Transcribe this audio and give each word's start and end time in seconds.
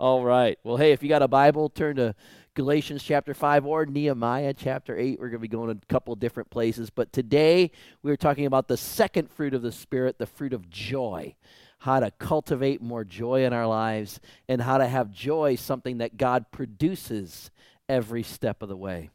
All 0.00 0.24
right. 0.24 0.58
Well, 0.64 0.78
hey, 0.78 0.92
if 0.92 1.02
you 1.02 1.10
got 1.10 1.20
a 1.20 1.28
Bible, 1.28 1.68
turn 1.68 1.96
to 1.96 2.14
Galatians 2.54 3.04
chapter 3.04 3.34
5 3.34 3.66
or 3.66 3.84
Nehemiah 3.84 4.54
chapter 4.54 4.98
8. 4.98 5.20
We're 5.20 5.26
going 5.26 5.32
to 5.32 5.38
be 5.40 5.46
going 5.46 5.68
a 5.68 5.92
couple 5.92 6.14
different 6.14 6.48
places. 6.48 6.88
But 6.88 7.12
today, 7.12 7.70
we're 8.02 8.16
talking 8.16 8.46
about 8.46 8.66
the 8.66 8.78
second 8.78 9.30
fruit 9.30 9.52
of 9.52 9.60
the 9.60 9.70
Spirit, 9.70 10.16
the 10.16 10.24
fruit 10.24 10.54
of 10.54 10.70
joy. 10.70 11.34
How 11.80 12.00
to 12.00 12.10
cultivate 12.12 12.80
more 12.80 13.04
joy 13.04 13.44
in 13.44 13.52
our 13.52 13.66
lives 13.66 14.20
and 14.48 14.62
how 14.62 14.78
to 14.78 14.86
have 14.86 15.10
joy, 15.10 15.56
something 15.56 15.98
that 15.98 16.16
God 16.16 16.46
produces 16.50 17.50
every 17.86 18.22
step 18.22 18.62
of 18.62 18.70
the 18.70 18.78
way. 18.78 19.10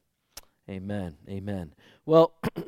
Amen. 0.70 1.18
Amen. 1.28 1.74
Well, 2.06 2.36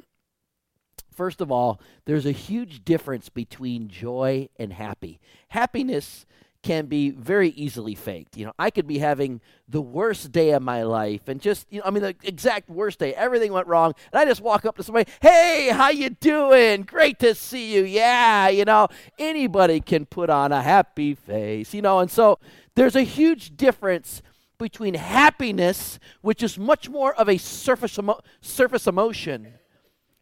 first 1.13 1.39
of 1.39 1.51
all, 1.51 1.79
there's 2.05 2.25
a 2.25 2.31
huge 2.31 2.83
difference 2.83 3.29
between 3.29 3.89
joy 3.89 4.49
and 4.57 4.73
happy. 4.73 5.19
Happiness 5.49 6.25
can 6.67 6.87
be 6.87 7.11
very 7.11 7.49
easily 7.51 7.95
faked. 7.95 8.35
You 8.35 8.45
know, 8.45 8.51
I 8.59 8.71
could 8.71 8.87
be 8.87 8.97
having 8.97 9.39
the 9.69 9.79
worst 9.79 10.33
day 10.33 10.51
of 10.51 10.61
my 10.61 10.83
life 10.83 11.29
and 11.29 11.39
just, 11.39 11.65
you 11.69 11.79
know, 11.79 11.85
I 11.85 11.91
mean 11.91 12.03
the 12.03 12.13
exact 12.23 12.69
worst 12.69 12.99
day. 12.99 13.13
Everything 13.13 13.53
went 13.53 13.67
wrong, 13.67 13.93
and 14.11 14.19
I 14.19 14.25
just 14.25 14.41
walk 14.41 14.65
up 14.65 14.75
to 14.75 14.83
somebody, 14.83 15.09
"Hey, 15.21 15.69
how 15.69 15.89
you 15.89 16.09
doing? 16.09 16.81
Great 16.81 17.19
to 17.19 17.35
see 17.35 17.73
you." 17.73 17.85
Yeah, 17.85 18.49
you 18.49 18.65
know, 18.65 18.89
anybody 19.17 19.79
can 19.79 20.05
put 20.05 20.29
on 20.29 20.51
a 20.51 20.61
happy 20.61 21.15
face, 21.15 21.73
you 21.73 21.81
know. 21.81 21.99
And 21.99 22.11
so 22.11 22.37
there's 22.75 22.97
a 22.97 23.03
huge 23.03 23.55
difference 23.55 24.21
between 24.57 24.95
happiness, 24.95 25.99
which 26.19 26.43
is 26.43 26.59
much 26.59 26.89
more 26.89 27.13
of 27.15 27.29
a 27.29 27.37
surface 27.37 27.97
emo- 27.97 28.19
surface 28.41 28.87
emotion, 28.87 29.53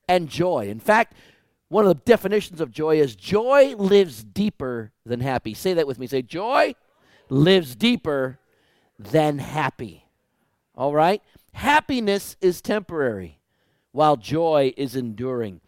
and 0.08 0.30
joy. 0.30 0.68
In 0.68 0.80
fact, 0.80 1.14
one 1.70 1.86
of 1.86 1.90
the 1.90 2.04
definitions 2.06 2.62
of 2.62 2.72
joy 2.72 3.00
is 3.00 3.16
joy 3.16 3.76
lives 3.76 4.24
deeper 4.24 4.92
than 5.06 5.20
happy. 5.20 5.54
Say 5.54 5.74
that 5.74 5.88
with 5.88 5.98
me. 5.98 6.08
Say, 6.08 6.22
joy 6.22 6.76
lives 7.30 7.76
deeper 7.76 8.40
than 9.00 9.40
happy. 9.40 10.06
All 10.76 10.94
right? 10.94 11.22
Happiness 11.54 12.36
is 12.42 12.62
temporary, 12.62 13.40
while 13.92 14.18
joy 14.18 14.74
is 14.78 14.96
enduring. 14.96 15.62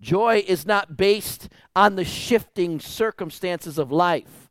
Joy 0.00 0.44
is 0.46 0.66
not 0.66 0.96
based 0.96 1.48
on 1.76 1.96
the 1.96 2.04
shifting 2.04 2.80
circumstances 2.80 3.78
of 3.78 3.92
life. 3.92 4.48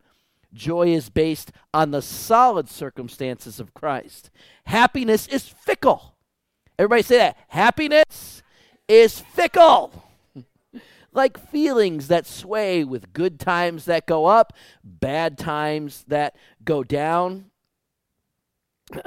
Joy 0.54 0.88
is 0.88 1.10
based 1.10 1.52
on 1.74 1.92
the 1.92 2.02
solid 2.02 2.70
circumstances 2.70 3.60
of 3.60 3.74
Christ. 3.74 4.32
Happiness 4.66 5.28
is 5.28 5.48
fickle. 5.48 6.16
Everybody 6.78 7.04
say 7.04 7.18
that. 7.18 7.38
Happiness 7.50 8.42
is 8.88 9.20
fickle 9.20 10.09
like 11.12 11.38
feelings 11.38 12.08
that 12.08 12.26
sway 12.26 12.84
with 12.84 13.14
good 13.14 13.40
times 13.40 13.86
that 13.86 14.06
go 14.06 14.26
up, 14.26 14.54
bad 14.84 15.38
times 15.38 16.04
that 16.08 16.36
go 16.64 16.84
down. 16.84 17.52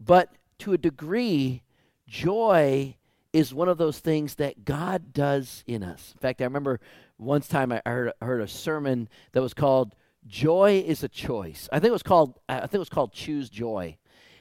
but 0.00 0.32
to 0.58 0.72
a 0.72 0.78
degree, 0.78 1.62
joy 2.06 2.96
is 3.32 3.52
one 3.52 3.68
of 3.68 3.78
those 3.78 3.98
things 3.98 4.36
that 4.36 4.64
God 4.64 5.12
does 5.12 5.62
in 5.66 5.82
us. 5.82 6.12
In 6.14 6.20
fact, 6.20 6.40
I 6.40 6.44
remember 6.44 6.80
once 7.18 7.48
time 7.48 7.72
I 7.72 7.82
heard, 7.84 8.12
heard 8.22 8.40
a 8.40 8.48
sermon 8.48 9.08
that 9.32 9.42
was 9.42 9.54
called 9.54 9.94
Joy 10.26 10.82
is 10.86 11.04
a 11.04 11.08
Choice. 11.08 11.68
I 11.70 11.78
think 11.78 11.90
it 11.90 11.92
was 11.92 12.02
called 12.02 12.38
I 12.48 12.60
think 12.60 12.74
it 12.74 12.78
was 12.78 12.88
called 12.88 13.12
Choose 13.12 13.48
Joy. 13.48 13.98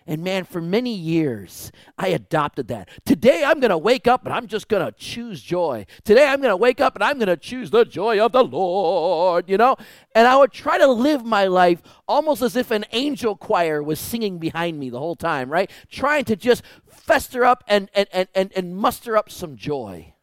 And 0.08 0.23
man, 0.23 0.44
for 0.44 0.61
many 0.61 0.94
years, 0.94 1.72
I 1.98 2.09
adopted 2.09 2.67
that. 2.67 2.89
Today, 3.06 3.44
I'm 3.44 3.59
going 3.59 3.72
to 3.72 3.78
wake 3.78 4.08
up 4.08 4.23
and 4.25 4.34
I'm 4.34 4.45
just 4.45 4.67
going 4.67 4.86
to 4.86 4.92
choose 4.92 5.42
joy. 5.42 5.88
Today, 6.03 6.28
I'm 6.28 6.42
going 6.42 6.52
to 6.52 6.58
wake 6.58 6.80
up 6.80 6.94
and 6.94 7.03
I'm 7.03 7.17
going 7.17 7.28
to 7.28 7.38
choose 7.38 7.72
the 7.72 7.86
joy 7.86 8.23
of 8.23 8.31
the 8.31 8.44
Lord, 8.44 9.50
you 9.50 9.58
know? 9.58 9.76
And 10.14 10.28
I 10.28 10.36
would 10.36 10.52
try 10.52 10.78
to 10.78 10.86
live 10.88 11.26
my 11.26 11.48
life 11.48 11.81
almost 12.08 12.44
as 12.44 12.56
if 12.56 12.70
an 12.70 12.86
angel 12.92 13.36
choir 13.36 13.81
was 13.81 14.00
singing 14.00 14.38
behind 14.38 14.80
me 14.80 14.92
the 14.92 15.00
whole 15.00 15.16
time, 15.16 15.50
right? 15.50 15.72
Trying 15.89 16.26
to 16.26 16.36
just 16.36 16.61
fester 16.88 17.44
up 17.44 17.64
and, 17.67 17.89
and, 17.95 18.08
and, 18.14 18.28
and, 18.36 18.52
and 18.56 18.78
muster 18.78 19.17
up 19.17 19.31
some 19.31 19.56
joy. 19.56 20.14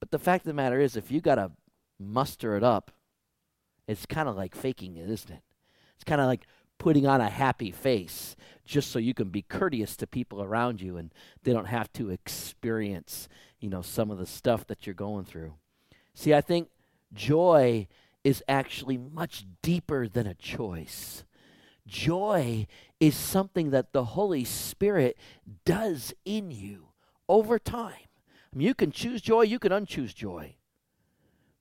But 0.00 0.10
the 0.10 0.18
fact 0.18 0.42
of 0.42 0.48
the 0.48 0.54
matter 0.54 0.80
is, 0.80 0.96
if 0.96 1.12
you 1.12 1.20
got 1.20 1.36
to 1.36 1.52
muster 2.00 2.56
it 2.56 2.64
up, 2.64 2.90
it's 3.86 4.06
kind 4.06 4.28
of 4.28 4.36
like 4.36 4.56
faking 4.56 4.96
it, 4.96 5.08
isn't 5.08 5.30
it? 5.30 5.42
It's 5.94 6.04
kind 6.04 6.20
of 6.20 6.26
like 6.26 6.46
putting 6.78 7.06
on 7.06 7.20
a 7.20 7.28
happy 7.28 7.70
face 7.70 8.36
just 8.64 8.90
so 8.90 8.98
you 8.98 9.14
can 9.14 9.30
be 9.30 9.42
courteous 9.42 9.96
to 9.96 10.06
people 10.06 10.42
around 10.42 10.80
you 10.80 10.96
and 10.96 11.12
they 11.42 11.52
don't 11.52 11.66
have 11.66 11.92
to 11.94 12.10
experience, 12.10 13.28
you 13.60 13.68
know, 13.68 13.82
some 13.82 14.10
of 14.10 14.18
the 14.18 14.26
stuff 14.26 14.66
that 14.66 14.86
you're 14.86 14.94
going 14.94 15.24
through. 15.24 15.54
See, 16.14 16.34
I 16.34 16.40
think 16.40 16.68
joy 17.12 17.88
is 18.24 18.42
actually 18.48 18.98
much 18.98 19.46
deeper 19.62 20.06
than 20.06 20.26
a 20.26 20.34
choice. 20.34 21.24
Joy 21.86 22.66
is 23.00 23.16
something 23.16 23.70
that 23.70 23.92
the 23.92 24.04
Holy 24.04 24.44
Spirit 24.44 25.16
does 25.64 26.12
in 26.24 26.50
you 26.50 26.88
over 27.28 27.58
time. 27.58 27.94
I 28.52 28.56
mean, 28.56 28.66
you 28.66 28.74
can 28.74 28.92
choose 28.92 29.22
joy, 29.22 29.42
you 29.42 29.58
can 29.58 29.72
unchoose 29.72 30.14
joy, 30.14 30.56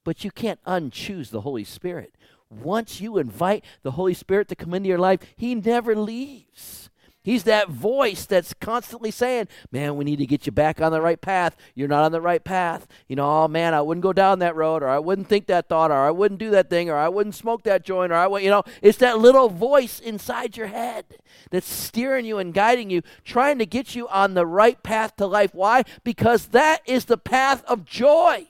but 0.04 0.24
you 0.24 0.32
can't 0.32 0.64
unchoose 0.66 1.30
the 1.30 1.42
Holy 1.42 1.64
Spirit 1.64 2.16
once 2.50 3.02
you 3.02 3.18
invite 3.18 3.64
the 3.84 3.92
Holy 3.92 4.14
Spirit 4.14 4.48
to 4.50 4.56
come 4.56 4.74
into 4.74 4.90
your 4.90 4.98
life, 4.98 5.20
He 5.36 5.56
never 5.56 5.96
leaves. 5.96 6.90
He's 7.28 7.44
that 7.44 7.68
voice 7.68 8.26
that's 8.26 8.54
constantly 8.54 9.12
saying, 9.12 9.50
Man, 9.70 9.98
we 9.98 10.06
need 10.06 10.20
to 10.20 10.26
get 10.26 10.46
you 10.46 10.54
back 10.54 10.80
on 10.80 10.94
the 10.94 11.02
right 11.02 11.20
path. 11.20 11.58
You're 11.76 11.90
not 11.90 12.06
on 12.06 12.14
the 12.14 12.22
right 12.22 12.42
path. 12.42 12.88
You 13.10 13.18
know, 13.18 13.30
oh 13.30 13.50
man, 13.50 13.74
I 13.74 13.82
wouldn't 13.82 14.02
go 14.02 14.14
down 14.14 14.40
that 14.40 14.56
road, 14.56 14.82
or 14.82 14.88
I 14.88 15.00
wouldn't 15.00 15.28
think 15.28 15.48
that 15.48 15.68
thought, 15.68 15.92
or 15.92 16.08
I 16.08 16.10
wouldn't 16.10 16.40
do 16.40 16.52
that 16.52 16.70
thing, 16.70 16.90
or 16.90 16.96
I 16.96 17.10
wouldn't 17.10 17.36
smoke 17.36 17.64
that 17.64 17.84
joint, 17.84 18.14
or 18.14 18.16
I 18.16 18.28
would, 18.28 18.44
you 18.44 18.50
know, 18.50 18.64
it's 18.82 19.00
that 19.00 19.20
little 19.20 19.50
voice 19.50 20.00
inside 20.00 20.56
your 20.56 20.68
head 20.68 21.18
that's 21.52 21.68
steering 21.68 22.26
you 22.26 22.38
and 22.38 22.54
guiding 22.54 22.90
you, 22.90 23.02
trying 23.26 23.60
to 23.60 23.66
get 23.66 23.94
you 23.94 24.08
on 24.08 24.34
the 24.34 24.46
right 24.46 24.82
path 24.82 25.18
to 25.18 25.26
life. 25.26 25.54
Why? 25.54 25.84
Because 26.06 26.48
that 26.48 26.82
is 26.86 27.04
the 27.04 27.18
path 27.18 27.62
of 27.66 27.84
joy. 27.84 28.48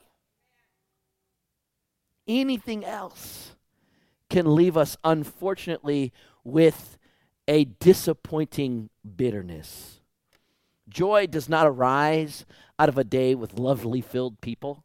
Anything 2.27 2.85
else 2.85 3.55
can 4.29 4.55
leave 4.55 4.77
us, 4.77 4.97
unfortunately, 5.03 6.11
with 6.43 6.97
a 7.47 7.65
disappointing 7.65 8.89
bitterness. 9.15 10.01
Joy 10.89 11.27
does 11.27 11.49
not 11.49 11.67
arise 11.67 12.45
out 12.79 12.89
of 12.89 12.97
a 12.97 13.03
day 13.03 13.35
with 13.35 13.59
lovely 13.59 14.01
filled 14.01 14.41
people. 14.41 14.83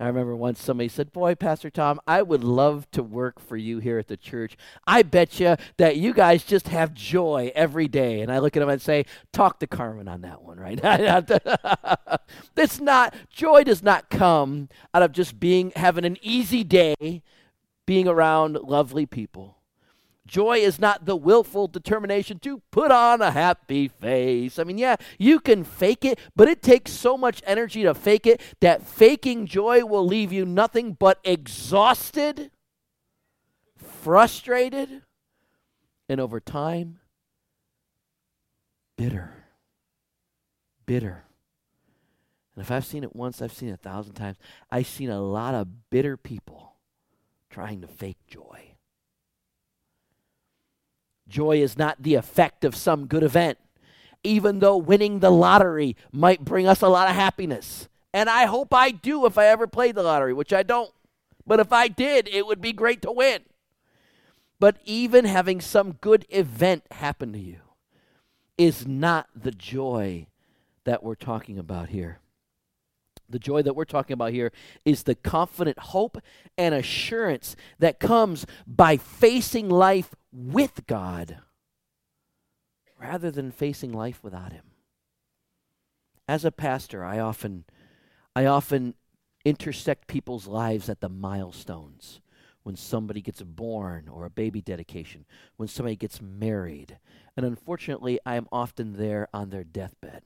I 0.00 0.06
remember 0.06 0.36
once 0.36 0.62
somebody 0.62 0.88
said, 0.88 1.12
Boy, 1.12 1.34
Pastor 1.34 1.70
Tom, 1.70 2.00
I 2.06 2.22
would 2.22 2.44
love 2.44 2.88
to 2.92 3.02
work 3.02 3.40
for 3.40 3.56
you 3.56 3.80
here 3.80 3.98
at 3.98 4.06
the 4.06 4.16
church. 4.16 4.56
I 4.86 5.02
bet 5.02 5.40
you 5.40 5.56
that 5.76 5.96
you 5.96 6.14
guys 6.14 6.44
just 6.44 6.68
have 6.68 6.94
joy 6.94 7.50
every 7.52 7.88
day. 7.88 8.20
And 8.20 8.30
I 8.30 8.38
look 8.38 8.56
at 8.56 8.62
him 8.62 8.68
and 8.68 8.80
say, 8.80 9.06
Talk 9.32 9.58
to 9.58 9.66
Carmen 9.66 10.06
on 10.06 10.20
that 10.20 10.42
one, 10.42 10.58
right? 10.58 10.78
it's 12.56 12.80
not, 12.80 13.14
joy 13.28 13.64
does 13.64 13.82
not 13.82 14.08
come 14.08 14.68
out 14.94 15.02
of 15.02 15.10
just 15.10 15.40
being, 15.40 15.72
having 15.74 16.04
an 16.04 16.16
easy 16.22 16.62
day 16.62 17.24
being 17.88 18.06
around 18.06 18.52
lovely 18.64 19.06
people. 19.06 19.56
Joy 20.26 20.58
is 20.58 20.78
not 20.78 21.06
the 21.06 21.16
willful 21.16 21.68
determination 21.68 22.38
to 22.40 22.60
put 22.70 22.90
on 22.90 23.22
a 23.22 23.30
happy 23.30 23.88
face. 23.88 24.58
I 24.58 24.64
mean, 24.64 24.76
yeah, 24.76 24.96
you 25.18 25.40
can 25.40 25.64
fake 25.64 26.04
it, 26.04 26.18
but 26.36 26.48
it 26.48 26.60
takes 26.60 26.92
so 26.92 27.16
much 27.16 27.42
energy 27.46 27.84
to 27.84 27.94
fake 27.94 28.26
it 28.26 28.42
that 28.60 28.86
faking 28.86 29.46
joy 29.46 29.86
will 29.86 30.06
leave 30.06 30.34
you 30.34 30.44
nothing 30.44 30.92
but 30.92 31.18
exhausted, 31.24 32.50
frustrated, 33.78 35.00
and 36.10 36.20
over 36.20 36.40
time, 36.40 36.98
bitter. 38.98 39.32
Bitter. 40.84 41.24
And 42.54 42.62
if 42.62 42.70
I've 42.70 42.84
seen 42.84 43.02
it 43.02 43.16
once, 43.16 43.40
I've 43.40 43.54
seen 43.54 43.70
it 43.70 43.72
a 43.72 43.76
thousand 43.78 44.12
times. 44.12 44.36
I've 44.70 44.86
seen 44.86 45.08
a 45.08 45.22
lot 45.22 45.54
of 45.54 45.88
bitter 45.88 46.18
people 46.18 46.74
trying 47.58 47.80
to 47.80 47.88
fake 47.88 48.24
joy. 48.28 48.76
Joy 51.26 51.60
is 51.60 51.76
not 51.76 52.00
the 52.00 52.14
effect 52.14 52.64
of 52.64 52.76
some 52.76 53.08
good 53.08 53.24
event, 53.24 53.58
even 54.22 54.60
though 54.60 54.76
winning 54.76 55.18
the 55.18 55.32
lottery 55.32 55.96
might 56.12 56.44
bring 56.44 56.68
us 56.68 56.82
a 56.82 56.88
lot 56.88 57.08
of 57.08 57.16
happiness. 57.16 57.88
And 58.14 58.30
I 58.30 58.46
hope 58.46 58.72
I 58.72 58.92
do 58.92 59.26
if 59.26 59.36
I 59.36 59.46
ever 59.46 59.66
played 59.66 59.96
the 59.96 60.04
lottery, 60.04 60.32
which 60.32 60.52
I 60.52 60.62
don't. 60.62 60.92
But 61.48 61.58
if 61.58 61.72
I 61.72 61.88
did, 61.88 62.28
it 62.28 62.46
would 62.46 62.60
be 62.60 62.72
great 62.72 63.02
to 63.02 63.10
win. 63.10 63.40
But 64.60 64.76
even 64.84 65.24
having 65.24 65.60
some 65.60 65.94
good 65.94 66.26
event 66.28 66.84
happen 66.92 67.32
to 67.32 67.40
you 67.40 67.58
is 68.56 68.86
not 68.86 69.26
the 69.34 69.50
joy 69.50 70.28
that 70.84 71.02
we're 71.02 71.16
talking 71.16 71.58
about 71.58 71.88
here. 71.88 72.20
The 73.28 73.38
joy 73.38 73.62
that 73.62 73.76
we're 73.76 73.84
talking 73.84 74.14
about 74.14 74.32
here 74.32 74.52
is 74.84 75.02
the 75.02 75.14
confident 75.14 75.78
hope 75.78 76.18
and 76.56 76.74
assurance 76.74 77.56
that 77.78 78.00
comes 78.00 78.46
by 78.66 78.96
facing 78.96 79.68
life 79.68 80.14
with 80.32 80.86
God 80.86 81.38
rather 82.98 83.30
than 83.30 83.50
facing 83.50 83.92
life 83.92 84.22
without 84.22 84.52
him. 84.52 84.64
As 86.26 86.44
a 86.44 86.52
pastor, 86.52 87.04
I 87.04 87.18
often 87.18 87.64
I 88.34 88.46
often 88.46 88.94
intersect 89.44 90.08
people's 90.08 90.46
lives 90.46 90.88
at 90.88 91.00
the 91.00 91.08
milestones 91.08 92.20
when 92.62 92.76
somebody 92.76 93.22
gets 93.22 93.42
born 93.42 94.08
or 94.08 94.26
a 94.26 94.30
baby 94.30 94.60
dedication, 94.60 95.24
when 95.56 95.68
somebody 95.68 95.96
gets 95.96 96.20
married. 96.20 96.98
And 97.36 97.46
unfortunately, 97.46 98.20
I 98.26 98.36
am 98.36 98.46
often 98.52 98.98
there 98.98 99.26
on 99.32 99.50
their 99.50 99.64
deathbed. 99.64 100.22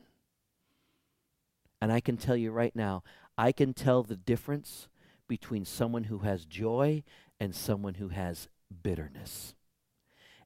And 1.83 1.91
I 1.91 1.99
can 1.99 2.17
tell 2.17 2.37
you 2.37 2.53
right 2.53 2.77
now, 2.77 3.03
I 3.37 3.51
can 3.51 3.75
tell 3.75 4.05
the 4.05 4.15
difference 4.15 4.87
between 5.27 5.65
someone 5.65 6.05
who 6.05 6.19
has 6.19 6.45
joy 6.45 7.03
and 7.41 7.53
someone 7.53 7.95
who 7.95 8.11
has 8.11 8.47
bitterness. 8.85 9.57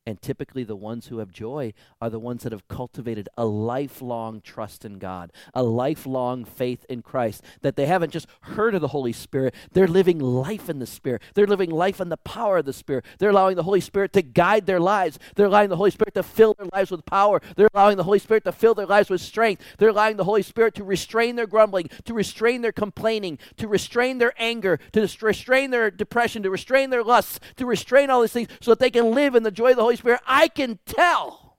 And 0.07 0.23
typically, 0.23 0.63
the 0.63 0.77
ones 0.77 1.09
who 1.09 1.19
have 1.19 1.33
joy 1.33 1.75
are 2.01 2.09
the 2.09 2.21
ones 2.21 2.45
that 2.45 2.53
have 2.53 2.69
cultivated 2.69 3.29
a 3.37 3.45
lifelong 3.45 4.41
trust 4.41 4.85
in 4.85 5.01
God, 5.01 5.33
a 5.53 5.65
lifelong 5.65 6.45
faith 6.45 6.87
in 6.89 7.03
Christ, 7.03 7.43
that 7.63 7.75
they 7.75 7.87
haven't 7.87 8.13
just 8.13 8.29
heard 8.43 8.77
of 8.77 8.81
the 8.81 8.89
Holy 8.89 9.13
Spirit. 9.13 9.53
They're 9.73 9.89
living 9.89 10.21
life 10.21 10.71
in 10.71 10.79
the 10.79 10.87
Spirit. 10.87 11.23
They're 11.35 11.49
living 11.49 11.71
life 11.71 12.01
in 12.01 12.09
the 12.09 12.17
power 12.19 12.59
of 12.59 12.67
the 12.67 12.73
Spirit. 12.73 13.05
They're 13.19 13.31
allowing 13.31 13.57
the 13.57 13.65
Holy 13.65 13.81
Spirit 13.81 14.13
to 14.13 14.23
guide 14.23 14.67
their 14.67 14.79
lives. 14.79 15.19
They're 15.35 15.47
allowing 15.47 15.71
the 15.71 15.77
Holy 15.77 15.91
Spirit 15.91 16.15
to 16.15 16.23
fill 16.23 16.55
their 16.55 16.69
lives 16.73 16.93
with 16.93 17.05
power. 17.05 17.43
They're 17.57 17.69
allowing 17.75 17.97
the 17.97 18.05
Holy 18.05 18.21
Spirit 18.21 18.45
to 18.45 18.53
fill 18.53 18.75
their 18.75 18.87
lives 18.87 19.11
with 19.11 19.21
strength. 19.21 19.63
They're 19.79 19.89
allowing 19.89 20.19
the 20.19 20.25
Holy 20.25 20.43
Spirit 20.43 20.77
to 20.77 20.85
restrain 20.85 21.35
their 21.35 21.49
grumbling, 21.49 21.91
to 22.05 22.15
restrain 22.15 22.63
their 22.63 22.71
complaining, 22.71 23.41
to 23.57 23.67
restrain 23.67 24.19
their 24.19 24.35
anger, 24.39 24.79
to 24.93 25.09
restrain 25.21 25.73
their 25.73 25.91
depression, 25.91 26.45
to 26.45 26.51
restrain 26.51 26.91
their 26.91 27.03
lusts, 27.03 27.41
to 27.57 27.67
restrain 27.67 28.09
all 28.09 28.21
these 28.21 28.33
things 28.33 28.49
so 28.61 28.71
that 28.71 28.79
they 28.79 28.91
can 28.91 29.11
live 29.11 29.35
in 29.35 29.43
the 29.43 29.51
joy 29.51 29.71
of 29.71 29.77
the 29.77 29.83
Holy 29.83 29.96
Spirit, 29.97 30.21
I 30.27 30.49
can 30.49 30.79
tell 30.87 31.59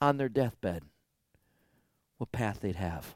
on 0.00 0.16
their 0.16 0.28
deathbed 0.28 0.82
what 2.18 2.32
path 2.32 2.60
they'd 2.60 2.76
have. 2.76 3.14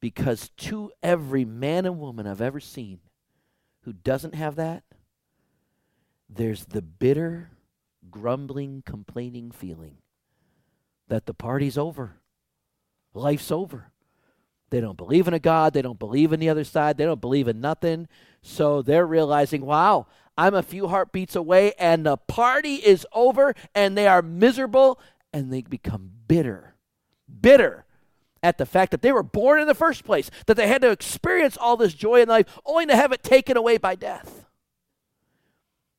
Because 0.00 0.50
to 0.56 0.90
every 1.02 1.44
man 1.44 1.86
and 1.86 1.98
woman 1.98 2.26
I've 2.26 2.40
ever 2.40 2.60
seen 2.60 3.00
who 3.82 3.92
doesn't 3.92 4.34
have 4.34 4.56
that, 4.56 4.82
there's 6.28 6.64
the 6.66 6.82
bitter, 6.82 7.50
grumbling, 8.10 8.82
complaining 8.84 9.50
feeling 9.50 9.98
that 11.08 11.26
the 11.26 11.34
party's 11.34 11.78
over, 11.78 12.20
life's 13.14 13.50
over. 13.50 13.92
They 14.70 14.80
don't 14.80 14.96
believe 14.96 15.28
in 15.28 15.34
a 15.34 15.38
God. 15.38 15.74
They 15.74 15.82
don't 15.82 15.98
believe 15.98 16.32
in 16.32 16.40
the 16.40 16.48
other 16.48 16.64
side. 16.64 16.96
They 16.96 17.04
don't 17.04 17.20
believe 17.20 17.46
in 17.46 17.60
nothing. 17.60 18.08
So 18.40 18.80
they're 18.80 19.06
realizing, 19.06 19.66
wow, 19.66 20.06
I'm 20.36 20.54
a 20.54 20.62
few 20.62 20.88
heartbeats 20.88 21.36
away 21.36 21.72
and 21.78 22.06
the 22.06 22.16
party 22.16 22.76
is 22.76 23.06
over 23.12 23.54
and 23.74 23.96
they 23.96 24.06
are 24.06 24.22
miserable 24.22 24.98
and 25.32 25.52
they 25.52 25.62
become 25.62 26.10
bitter. 26.26 26.74
Bitter 27.40 27.84
at 28.42 28.58
the 28.58 28.66
fact 28.66 28.90
that 28.90 29.02
they 29.02 29.12
were 29.12 29.22
born 29.22 29.60
in 29.60 29.68
the 29.68 29.74
first 29.74 30.04
place, 30.04 30.30
that 30.46 30.56
they 30.56 30.66
had 30.66 30.82
to 30.82 30.90
experience 30.90 31.56
all 31.56 31.76
this 31.76 31.94
joy 31.94 32.22
in 32.22 32.28
life 32.28 32.46
only 32.66 32.86
to 32.86 32.96
have 32.96 33.12
it 33.12 33.22
taken 33.22 33.56
away 33.56 33.78
by 33.78 33.94
death. 33.94 34.46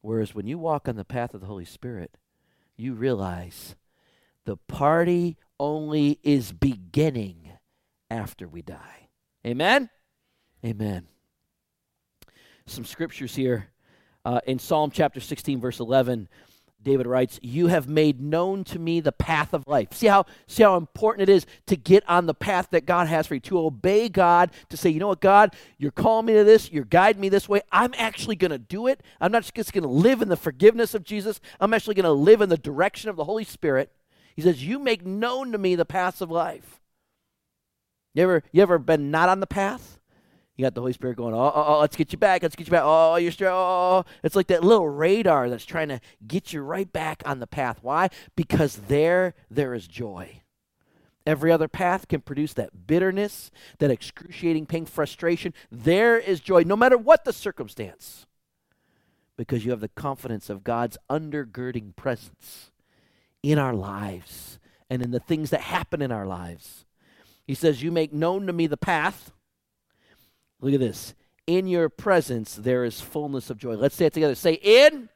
Whereas 0.02 0.36
when 0.36 0.48
you 0.48 0.58
walk 0.58 0.88
on 0.90 0.98
the 0.98 1.06
path 1.06 1.34
of 1.34 1.42
the 1.42 1.48
Holy 1.48 1.66
Spirit, 1.66 2.18
you 2.76 2.94
realize 2.94 3.76
the 4.46 4.58
party 4.58 5.38
only 5.60 6.20
is 6.24 6.52
beginning 6.52 7.52
after 8.10 8.48
we 8.48 8.62
die. 8.62 9.08
Amen? 9.48 9.90
Amen. 10.66 11.08
Some 12.66 12.86
scriptures 12.86 13.36
here. 13.36 13.70
Uh, 14.25 14.40
in 14.46 14.60
Psalm 14.60 14.92
chapter 14.92 15.20
16, 15.20 15.60
verse 15.60 15.80
11, 15.80 16.30
David 16.84 17.08
writes, 17.08 17.40
You 17.42 17.68
have 17.68 17.88
made 17.88 18.22
known 18.22 18.64
to 18.66 18.80
me 18.80 19.00
the 19.00 19.12
path 19.12 19.54
of 19.54 19.68
life. 19.68 19.94
See 19.94 20.08
how, 20.08 20.25
see 20.48 20.64
how 20.64 20.78
important 20.78 21.30
it 21.30 21.34
is 21.34 21.46
to 21.68 21.75
get 21.75 22.08
on 22.10 22.25
the 22.25 22.34
path 22.34 22.70
that 22.72 22.86
God 22.86 23.08
has 23.08 23.28
for 23.28 23.34
you, 23.36 23.40
to 23.42 23.60
obey 23.60 24.10
God, 24.10 24.52
to 24.70 24.78
say, 24.78 24.90
You 24.90 25.00
know 25.00 25.08
what, 25.08 25.22
God, 25.22 25.56
you're 25.78 25.92
calling 25.92 26.25
me 26.25 26.34
to 26.34 26.44
this, 26.44 26.72
you're 26.72 26.84
guiding 26.84 27.22
me 27.22 27.30
this 27.30 27.50
way. 27.50 27.62
I'm 27.72 27.94
actually 27.98 28.36
going 28.36 28.52
to 28.52 28.58
do 28.58 28.88
it. 28.88 29.02
I'm 29.20 29.31
not 29.31 29.50
just 29.54 29.74
going 29.74 29.84
to 29.84 29.90
live 29.90 30.22
in 30.22 30.30
the 30.30 30.38
forgiveness 30.38 30.94
of 30.94 31.04
Jesus, 31.04 31.40
I'm 31.60 31.74
actually 31.74 31.96
going 31.96 32.04
to 32.04 32.12
live 32.12 32.42
in 32.42 32.50
the 32.50 32.58
direction 32.58 33.10
of 33.10 33.16
the 33.16 33.25
Holy 33.25 33.46
Spirit. 33.46 33.92
He 34.36 34.42
says, 34.42 34.64
You 34.64 34.80
make 34.80 35.06
known 35.06 35.52
to 35.52 35.58
me 35.58 35.75
the 35.75 35.86
paths 35.86 36.22
of 36.22 36.31
life. 36.31 36.81
You 38.14 38.24
ever, 38.24 38.44
you 38.52 38.62
ever 38.62 38.78
been 38.78 39.10
not 39.10 39.30
on 39.30 39.40
the 39.40 39.48
path? 39.48 40.00
You 40.56 40.64
got 40.64 40.76
the 40.76 40.82
Holy 40.82 40.94
Spirit 40.94 41.18
going, 41.18 41.34
oh, 41.34 41.52
oh, 41.54 41.66
oh, 41.68 41.80
let's 41.80 41.96
get 41.96 42.12
you 42.12 42.20
back, 42.20 42.44
let's 42.44 42.56
get 42.56 42.68
you 42.68 42.72
back. 42.72 42.84
Oh, 42.86 43.16
you're 43.16 43.32
straight. 43.32 43.50
Oh, 43.50 43.54
oh, 43.54 43.98
oh, 44.06 44.12
it's 44.22 44.36
like 44.36 44.48
that 44.48 44.64
little 44.64 44.88
radar 44.88 45.50
that's 45.50 45.66
trying 45.66 45.90
to 45.90 46.00
get 46.28 46.54
you 46.54 46.62
right 46.62 46.92
back 46.92 47.24
on 47.26 47.40
the 47.40 47.48
path. 47.48 47.80
Why? 47.82 48.10
Because 48.36 48.76
there, 48.76 49.34
there 49.50 49.74
is 49.74 49.88
joy. 49.88 50.42
Every 51.26 51.52
other 51.52 51.68
path 51.68 52.08
can 52.08 52.22
produce 52.22 52.54
that 52.54 52.86
bitterness, 52.86 53.50
that 53.80 53.90
excruciating 53.90 54.68
pain, 54.68 54.86
frustration. 54.86 55.54
There 55.72 56.20
is 56.20 56.40
joy, 56.40 56.64
no 56.64 56.76
matter 56.76 56.98
what 56.98 57.24
the 57.24 57.34
circumstance, 57.34 58.28
because 59.38 59.66
you 59.66 59.72
have 59.72 59.80
the 59.80 59.88
confidence 59.88 60.50
of 60.50 60.64
God's 60.64 60.98
undergirding 61.10 61.96
presence 61.96 62.72
in 63.42 63.58
our 63.58 63.74
lives 63.74 64.60
and 64.90 65.02
in 65.02 65.12
the 65.12 65.20
things 65.20 65.50
that 65.50 65.62
happen 65.62 66.02
in 66.02 66.12
our 66.12 66.28
lives. 66.28 66.86
He 67.48 67.56
says, 67.56 67.82
You 67.82 67.92
make 67.92 68.14
known 68.14 68.46
to 68.48 68.54
me 68.54 68.68
the 68.68 68.78
path. 68.78 69.32
Look 70.63 70.74
at 70.74 70.80
this. 70.80 71.13
In 71.45 71.68
your 71.68 71.89
presence 71.89 72.56
there 72.56 72.86
is 72.86 73.01
fullness 73.01 73.50
of 73.50 73.57
joy. 73.57 73.75
Let's 73.75 73.95
say 73.95 74.06
it 74.06 74.13
together. 74.13 74.33
Say, 74.33 74.54
In 74.54 75.10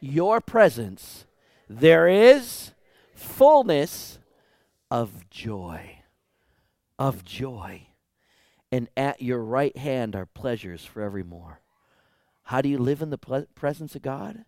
your 0.00 0.40
presence 0.40 1.26
there 1.68 2.08
is 2.08 2.72
fullness 3.14 4.18
of 4.90 5.28
joy. 5.28 5.98
Of 6.98 7.26
joy. 7.26 7.88
And 8.72 8.88
at 8.96 9.20
your 9.20 9.44
right 9.44 9.76
hand 9.76 10.16
are 10.16 10.24
pleasures 10.24 10.86
forevermore. 10.86 11.60
How 12.44 12.62
do 12.62 12.70
you 12.70 12.78
live 12.78 13.02
in 13.02 13.10
the 13.10 13.18
ple- 13.18 13.46
presence 13.54 13.94
of 13.94 14.00
God? 14.00 14.46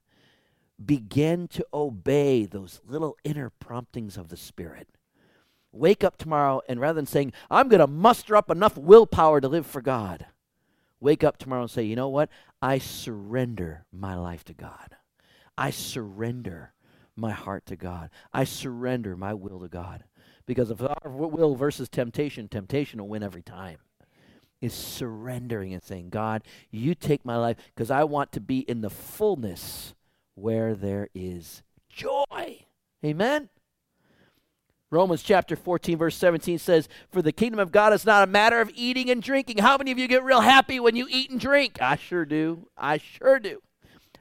Begin 0.83 1.47
to 1.49 1.67
obey 1.75 2.47
those 2.47 2.81
little 2.87 3.19
inner 3.23 3.51
promptings 3.51 4.17
of 4.17 4.29
the 4.31 4.39
Spirit 4.39 4.89
wake 5.73 6.05
up 6.05 6.19
tomorrow 6.19 6.61
and 6.69 6.81
rather 6.81 6.97
than 6.97 7.07
saying, 7.07 7.33
I'm 7.51 7.69
going 7.69 7.81
to 7.81 7.87
muster 7.87 8.37
up 8.37 8.51
enough 8.51 8.77
willpower 8.77 9.41
to 9.41 9.49
live 9.49 9.67
for 9.67 9.81
God, 9.81 10.27
wake 11.01 11.25
up 11.25 11.39
tomorrow 11.39 11.63
and 11.63 11.71
say, 11.71 11.83
you 11.83 11.97
know 11.97 12.09
what? 12.09 12.29
I 12.61 12.79
surrender 12.79 13.87
my 13.93 14.15
life 14.15 14.45
to 14.45 14.55
God. 14.55 14.97
I 15.57 15.71
surrender 15.71 16.73
my 17.17 17.33
heart 17.33 17.67
to 17.67 17.77
God. 17.77 18.11
I 18.33 18.45
surrender 18.45 19.17
my 19.17 19.35
will 19.35 19.61
to 19.61 19.69
God. 19.69 20.05
Because 20.47 20.71
if 20.71 20.83
our 20.83 21.11
will 21.11 21.55
versus 21.55 21.89
temptation, 21.89 22.49
temptation 22.49 23.01
will 23.01 23.09
win 23.09 23.23
every 23.23 23.43
time. 23.43 23.79
Is 24.61 24.75
surrendering 24.75 25.75
and 25.75 25.83
saying, 25.83 26.11
God, 26.11 26.43
you 26.71 26.95
take 26.95 27.25
my 27.25 27.37
life 27.37 27.57
because 27.75 27.91
I 27.91 28.05
want 28.05 28.31
to 28.33 28.41
be 28.41 28.61
in 28.61 28.81
the 28.81 28.91
fullness 28.91 29.93
where 30.35 30.75
there 30.75 31.09
is 31.15 31.63
joy. 31.89 32.67
Amen? 33.05 33.49
Romans 34.93 35.23
chapter 35.23 35.57
14, 35.57 35.97
verse 35.97 36.15
17 36.17 36.59
says, 36.59 36.87
For 37.11 37.23
the 37.23 37.33
kingdom 37.33 37.59
of 37.59 37.73
God 37.73 37.95
is 37.95 38.05
not 38.05 38.29
a 38.29 38.31
matter 38.31 38.61
of 38.61 38.71
eating 38.75 39.09
and 39.09 39.23
drinking. 39.23 39.57
How 39.57 39.79
many 39.79 39.91
of 39.91 39.99
you 39.99 40.07
get 40.07 40.23
real 40.23 40.43
happy 40.43 40.79
when 40.79 40.97
you 40.97 41.07
eat 41.09 41.31
and 41.31 41.41
drink? 41.41 41.81
I 41.81 41.97
sure 41.97 42.27
do. 42.27 42.69
I 42.77 42.99
sure 42.99 43.41
do. 43.41 43.63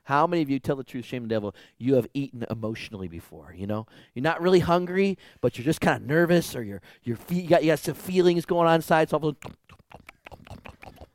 How 0.06 0.26
many 0.26 0.42
of 0.42 0.50
you 0.50 0.60
tell 0.60 0.78
the 0.78 0.86
truth, 0.86 1.04
shame 1.04 1.24
the 1.24 1.28
devil, 1.28 1.54
you 1.78 1.96
have 1.96 2.08
eaten 2.14 2.46
emotionally 2.50 3.10
before? 3.10 3.54
You 3.54 3.68
know, 3.68 3.86
you're 4.14 4.24
not 4.24 4.42
really 4.42 4.60
hungry, 4.60 5.18
but 5.42 5.58
you're 5.58 5.66
just 5.66 5.82
kind 5.82 6.02
of 6.02 6.08
nervous, 6.08 6.56
or 6.56 6.64
you're, 6.64 6.82
you're 7.04 7.18
you, 7.28 7.50
got, 7.50 7.64
you 7.64 7.72
got 7.72 7.80
some 7.80 7.94
feelings 7.94 8.46
going 8.46 8.70
on 8.70 8.76
inside. 8.76 9.10
So 9.10 9.20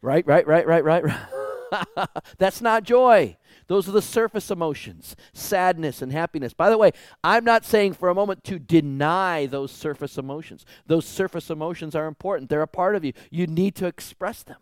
right, 0.02 0.26
right, 0.26 0.46
right, 0.46 0.66
right, 0.66 0.84
right. 0.84 1.02
right. 1.02 2.08
That's 2.38 2.60
not 2.60 2.84
joy. 2.84 3.38
Those 3.68 3.88
are 3.88 3.92
the 3.92 4.02
surface 4.02 4.50
emotions 4.50 5.16
sadness 5.32 6.02
and 6.02 6.12
happiness. 6.12 6.52
By 6.52 6.70
the 6.70 6.78
way, 6.78 6.92
I'm 7.24 7.44
not 7.44 7.64
saying 7.64 7.94
for 7.94 8.08
a 8.08 8.14
moment 8.14 8.44
to 8.44 8.58
deny 8.58 9.46
those 9.46 9.72
surface 9.72 10.18
emotions. 10.18 10.64
Those 10.86 11.04
surface 11.04 11.50
emotions 11.50 11.94
are 11.94 12.06
important, 12.06 12.48
they're 12.48 12.62
a 12.62 12.68
part 12.68 12.94
of 12.94 13.04
you. 13.04 13.12
You 13.30 13.46
need 13.46 13.74
to 13.76 13.86
express 13.86 14.42
them. 14.42 14.58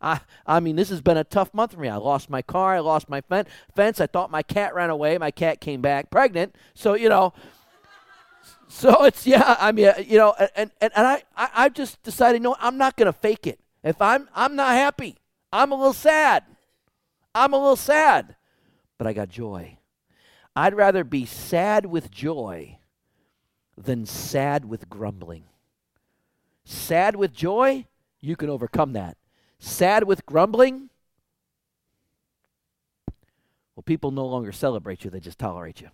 I, 0.00 0.20
I 0.46 0.58
mean, 0.58 0.74
this 0.76 0.90
has 0.90 1.00
been 1.00 1.16
a 1.16 1.24
tough 1.24 1.54
month 1.54 1.74
for 1.74 1.80
me. 1.80 1.88
I 1.88 1.96
lost 1.96 2.28
my 2.28 2.42
car, 2.42 2.74
I 2.74 2.80
lost 2.80 3.08
my 3.08 3.20
fence. 3.20 4.00
I 4.00 4.06
thought 4.06 4.30
my 4.30 4.42
cat 4.42 4.74
ran 4.74 4.90
away. 4.90 5.16
My 5.16 5.30
cat 5.30 5.60
came 5.60 5.80
back 5.80 6.10
pregnant. 6.10 6.56
So, 6.74 6.94
you 6.94 7.08
know. 7.08 7.32
So 8.66 9.04
it's 9.04 9.26
yeah, 9.26 9.56
I 9.60 9.70
mean, 9.70 9.88
uh, 9.88 9.94
you 10.04 10.16
know, 10.16 10.34
and 10.56 10.70
and, 10.80 10.92
and 10.96 11.06
I, 11.06 11.22
I 11.36 11.48
I 11.54 11.68
just 11.68 12.02
decided, 12.02 12.40
no, 12.40 12.56
I'm 12.58 12.78
not 12.78 12.96
gonna 12.96 13.12
fake 13.12 13.46
it. 13.46 13.60
If 13.84 14.00
I'm 14.00 14.30
I'm 14.34 14.56
not 14.56 14.72
happy, 14.72 15.18
I'm 15.52 15.72
a 15.72 15.74
little 15.74 15.92
sad. 15.92 16.44
I'm 17.34 17.52
a 17.52 17.58
little 17.58 17.76
sad 17.76 18.34
but 19.02 19.08
I 19.08 19.14
got 19.14 19.30
joy. 19.30 19.78
I'd 20.54 20.74
rather 20.74 21.02
be 21.02 21.26
sad 21.26 21.86
with 21.86 22.08
joy 22.12 22.78
than 23.76 24.06
sad 24.06 24.64
with 24.64 24.88
grumbling. 24.88 25.42
Sad 26.64 27.16
with 27.16 27.32
joy, 27.32 27.86
you 28.20 28.36
can 28.36 28.48
overcome 28.48 28.92
that. 28.92 29.16
Sad 29.58 30.04
with 30.04 30.24
grumbling, 30.24 30.88
well, 33.74 33.82
people 33.84 34.12
no 34.12 34.24
longer 34.24 34.52
celebrate 34.52 35.02
you, 35.02 35.10
they 35.10 35.18
just 35.18 35.40
tolerate 35.40 35.80
you. 35.80 35.88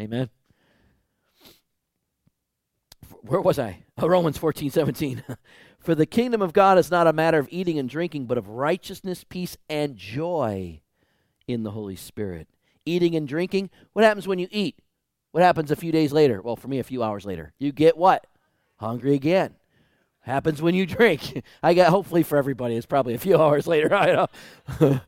Amen. 0.00 0.28
Where 3.22 3.40
was 3.40 3.60
I? 3.60 3.84
Oh, 3.98 4.08
Romans 4.08 4.36
14, 4.36 4.72
17. 4.72 5.22
For 5.78 5.94
the 5.94 6.06
kingdom 6.06 6.42
of 6.42 6.52
God 6.52 6.76
is 6.76 6.90
not 6.90 7.06
a 7.06 7.12
matter 7.12 7.38
of 7.38 7.46
eating 7.52 7.78
and 7.78 7.88
drinking, 7.88 8.26
but 8.26 8.36
of 8.36 8.48
righteousness, 8.48 9.22
peace, 9.22 9.56
and 9.68 9.96
joy 9.96 10.80
in 11.48 11.64
the 11.64 11.72
Holy 11.72 11.96
Spirit. 11.96 12.46
Eating 12.86 13.16
and 13.16 13.26
drinking, 13.26 13.70
what 13.94 14.04
happens 14.04 14.28
when 14.28 14.38
you 14.38 14.46
eat? 14.52 14.78
What 15.32 15.42
happens 15.42 15.70
a 15.70 15.76
few 15.76 15.90
days 15.90 16.12
later? 16.12 16.40
Well, 16.40 16.56
for 16.56 16.68
me, 16.68 16.78
a 16.78 16.84
few 16.84 17.02
hours 17.02 17.26
later. 17.26 17.52
You 17.58 17.72
get 17.72 17.96
what? 17.96 18.26
Hungry 18.76 19.14
again. 19.14 19.54
Happens 20.20 20.62
when 20.62 20.74
you 20.74 20.86
drink. 20.98 21.42
I 21.62 21.74
got, 21.74 21.88
hopefully 21.88 22.22
for 22.22 22.38
everybody, 22.38 22.76
it's 22.76 22.86
probably 22.86 23.14
a 23.14 23.18
few 23.18 23.36
hours 23.42 23.66
later. 23.66 23.92
I 23.92 24.12
know. 24.12 24.28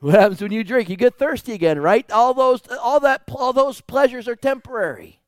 what 0.00 0.14
happens 0.14 0.40
when 0.40 0.52
you 0.52 0.64
drink? 0.64 0.88
You 0.88 0.96
get 0.96 1.18
thirsty 1.18 1.52
again, 1.52 1.78
right? 1.80 2.10
All 2.10 2.34
those, 2.34 2.62
all 2.80 3.00
that, 3.00 3.22
all 3.30 3.52
those 3.52 3.80
pleasures 3.80 4.28
are 4.28 4.36
temporary. 4.36 5.20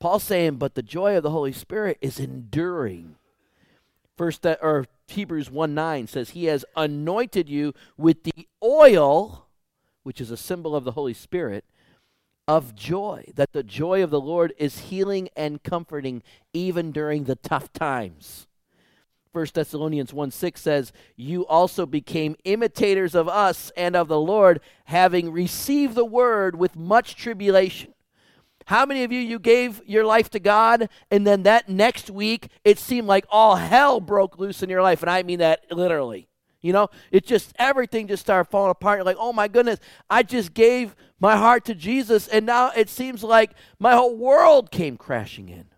Paul's 0.00 0.22
saying, 0.22 0.56
but 0.56 0.74
the 0.74 0.82
joy 0.82 1.16
of 1.16 1.22
the 1.22 1.30
Holy 1.30 1.52
Spirit 1.52 1.98
is 2.00 2.20
enduring. 2.20 3.16
First, 4.16 4.46
or 4.46 4.86
Hebrews 5.08 5.50
1 5.50 5.74
9 5.74 6.06
says, 6.06 6.30
He 6.30 6.46
has 6.46 6.64
anointed 6.76 7.48
you 7.48 7.74
with 7.96 8.24
the 8.24 8.48
oil, 8.62 9.46
which 10.02 10.20
is 10.20 10.30
a 10.30 10.36
symbol 10.36 10.76
of 10.76 10.84
the 10.84 10.92
Holy 10.92 11.14
Spirit, 11.14 11.64
of 12.46 12.74
joy. 12.74 13.24
That 13.34 13.52
the 13.52 13.62
joy 13.62 14.02
of 14.02 14.10
the 14.10 14.20
Lord 14.20 14.52
is 14.58 14.78
healing 14.78 15.28
and 15.36 15.62
comforting 15.62 16.22
even 16.52 16.92
during 16.92 17.24
the 17.24 17.36
tough 17.36 17.72
times. 17.72 18.46
1 19.32 19.46
Thessalonians 19.54 20.12
1 20.12 20.30
6 20.30 20.60
says, 20.60 20.92
You 21.16 21.46
also 21.46 21.86
became 21.86 22.36
imitators 22.44 23.14
of 23.14 23.28
us 23.28 23.70
and 23.76 23.94
of 23.94 24.08
the 24.08 24.20
Lord, 24.20 24.60
having 24.84 25.32
received 25.32 25.94
the 25.94 26.04
word 26.04 26.56
with 26.56 26.76
much 26.76 27.14
tribulation 27.14 27.94
how 28.68 28.84
many 28.84 29.02
of 29.02 29.10
you 29.10 29.20
you 29.20 29.38
gave 29.38 29.80
your 29.86 30.04
life 30.04 30.28
to 30.28 30.38
God 30.38 30.90
and 31.10 31.26
then 31.26 31.44
that 31.44 31.70
next 31.70 32.10
week 32.10 32.48
it 32.64 32.78
seemed 32.78 33.06
like 33.06 33.24
all 33.30 33.56
hell 33.56 33.98
broke 33.98 34.38
loose 34.38 34.62
in 34.62 34.68
your 34.68 34.82
life 34.82 35.00
and 35.02 35.08
I 35.10 35.22
mean 35.22 35.38
that 35.38 35.62
literally. 35.70 36.28
You 36.60 36.74
know, 36.74 36.90
it 37.10 37.24
just 37.24 37.54
everything 37.58 38.08
just 38.08 38.20
started 38.20 38.50
falling 38.50 38.70
apart. 38.70 38.98
You're 38.98 39.06
like, 39.06 39.16
"Oh 39.18 39.32
my 39.32 39.48
goodness, 39.48 39.78
I 40.10 40.22
just 40.22 40.52
gave 40.52 40.94
my 41.18 41.34
heart 41.34 41.64
to 41.64 41.74
Jesus 41.74 42.28
and 42.28 42.44
now 42.44 42.70
it 42.76 42.90
seems 42.90 43.24
like 43.24 43.52
my 43.78 43.94
whole 43.94 44.18
world 44.18 44.70
came 44.70 44.98
crashing 44.98 45.48
in." 45.48 45.68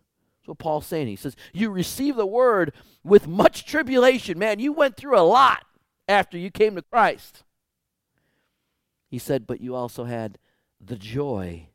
That's 0.40 0.49
what 0.49 0.59
Paul's 0.59 0.87
saying. 0.87 1.06
He 1.06 1.14
says, 1.14 1.37
"You 1.52 1.70
receive 1.70 2.16
the 2.16 2.26
word 2.26 2.73
with 3.04 3.28
much 3.28 3.66
tribulation. 3.66 4.37
Man, 4.37 4.59
you 4.59 4.73
went 4.73 4.97
through 4.97 5.16
a 5.16 5.23
lot 5.23 5.64
after 6.09 6.37
you 6.37 6.50
came 6.50 6.75
to 6.75 6.82
Christ." 6.82 7.44
He 9.06 9.18
said, 9.20 9.47
"But 9.47 9.61
you 9.61 9.76
also 9.76 10.04
had 10.04 10.38
the 10.80 10.97
joy 10.97 11.68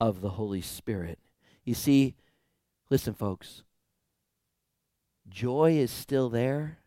of 0.00 0.20
the 0.20 0.30
Holy 0.30 0.60
Spirit. 0.60 1.18
You 1.64 1.74
see, 1.74 2.14
listen, 2.90 3.14
folks, 3.14 3.62
joy 5.28 5.72
is 5.72 5.90
still 5.90 6.28
there 6.28 6.78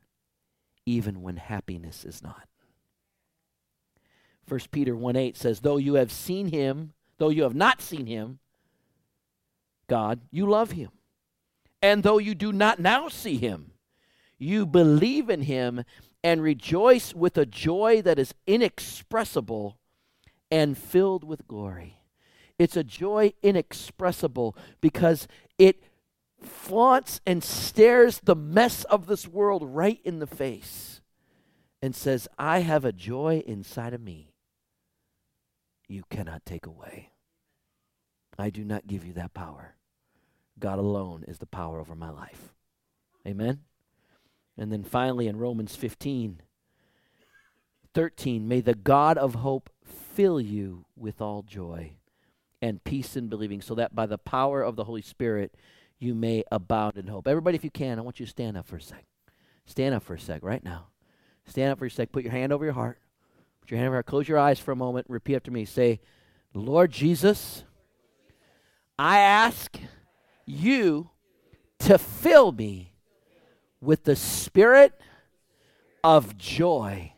even 0.85 1.21
when 1.21 1.37
happiness 1.37 2.05
is 2.05 2.23
not. 2.23 2.47
1 4.47 4.59
Peter 4.71 4.95
1 4.95 5.15
8 5.15 5.37
says, 5.37 5.59
Though 5.61 5.77
you 5.77 5.93
have 5.95 6.11
seen 6.11 6.47
him, 6.47 6.93
though 7.17 7.29
you 7.29 7.43
have 7.43 7.55
not 7.55 7.81
seen 7.81 8.05
him, 8.05 8.39
God, 9.87 10.21
you 10.31 10.49
love 10.49 10.71
him. 10.71 10.89
And 11.81 12.03
though 12.03 12.17
you 12.17 12.35
do 12.35 12.51
not 12.51 12.79
now 12.79 13.07
see 13.07 13.37
him, 13.37 13.71
you 14.37 14.65
believe 14.65 15.29
in 15.29 15.43
him 15.43 15.83
and 16.23 16.41
rejoice 16.41 17.13
with 17.13 17.37
a 17.37 17.45
joy 17.45 18.01
that 18.01 18.19
is 18.19 18.33
inexpressible 18.45 19.77
and 20.49 20.77
filled 20.77 21.23
with 21.23 21.47
glory. 21.47 22.00
It's 22.61 22.77
a 22.77 22.83
joy 22.83 23.33
inexpressible 23.41 24.55
because 24.81 25.27
it 25.57 25.81
flaunts 26.43 27.19
and 27.25 27.43
stares 27.43 28.19
the 28.19 28.35
mess 28.35 28.83
of 28.83 29.07
this 29.07 29.27
world 29.27 29.63
right 29.65 29.99
in 30.03 30.19
the 30.19 30.27
face 30.27 31.01
and 31.81 31.95
says, 31.95 32.27
I 32.37 32.59
have 32.59 32.85
a 32.85 32.91
joy 32.91 33.41
inside 33.47 33.95
of 33.95 34.01
me 34.01 34.35
you 35.87 36.03
cannot 36.11 36.45
take 36.45 36.67
away. 36.67 37.09
I 38.37 38.51
do 38.51 38.63
not 38.63 38.85
give 38.85 39.07
you 39.07 39.13
that 39.13 39.33
power. 39.33 39.73
God 40.59 40.77
alone 40.77 41.25
is 41.27 41.39
the 41.39 41.47
power 41.47 41.79
over 41.79 41.95
my 41.95 42.11
life. 42.11 42.53
Amen? 43.25 43.61
And 44.55 44.71
then 44.71 44.83
finally 44.83 45.25
in 45.25 45.37
Romans 45.37 45.75
15, 45.75 46.43
13, 47.95 48.47
may 48.47 48.61
the 48.61 48.75
God 48.75 49.17
of 49.17 49.33
hope 49.33 49.71
fill 49.83 50.39
you 50.39 50.85
with 50.95 51.21
all 51.21 51.41
joy 51.41 51.93
and 52.61 52.83
peace 52.83 53.15
in 53.15 53.27
believing, 53.27 53.61
so 53.61 53.75
that 53.75 53.95
by 53.95 54.05
the 54.05 54.17
power 54.17 54.61
of 54.61 54.75
the 54.75 54.83
Holy 54.83 55.01
Spirit 55.01 55.55
you 55.99 56.15
may 56.15 56.43
abound 56.51 56.97
in 56.97 57.07
hope. 57.07 57.27
Everybody, 57.27 57.55
if 57.55 57.63
you 57.63 57.71
can, 57.71 57.99
I 57.99 58.01
want 58.01 58.19
you 58.19 58.25
to 58.25 58.29
stand 58.29 58.57
up 58.57 58.67
for 58.67 58.77
a 58.77 58.81
sec. 58.81 59.05
Stand 59.65 59.93
up 59.95 60.03
for 60.03 60.15
a 60.15 60.19
sec 60.19 60.43
right 60.43 60.63
now. 60.63 60.87
Stand 61.45 61.71
up 61.71 61.79
for 61.79 61.85
a 61.85 61.91
sec. 61.91 62.11
Put 62.11 62.23
your 62.23 62.31
hand 62.31 62.51
over 62.51 62.65
your 62.65 62.73
heart. 62.73 62.99
Put 63.61 63.71
your 63.71 63.77
hand 63.77 63.87
over 63.87 63.93
your 63.93 63.97
heart. 63.97 64.05
Close 64.07 64.27
your 64.27 64.39
eyes 64.39 64.59
for 64.59 64.71
a 64.71 64.75
moment. 64.75 65.05
Repeat 65.09 65.35
after 65.35 65.51
me. 65.51 65.65
Say, 65.65 66.01
Lord 66.53 66.91
Jesus, 66.91 67.63
I 68.97 69.19
ask 69.19 69.77
you 70.45 71.09
to 71.79 71.97
fill 71.97 72.51
me 72.51 72.93
with 73.79 74.03
the 74.03 74.15
spirit 74.15 74.99
of 76.03 76.37
joy 76.37 77.13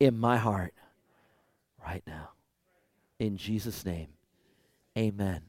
in 0.00 0.18
my 0.18 0.36
heart 0.36 0.74
right 1.84 2.02
now. 2.06 2.30
In 3.18 3.36
Jesus' 3.36 3.84
name. 3.84 4.08
Amen. 4.96 5.42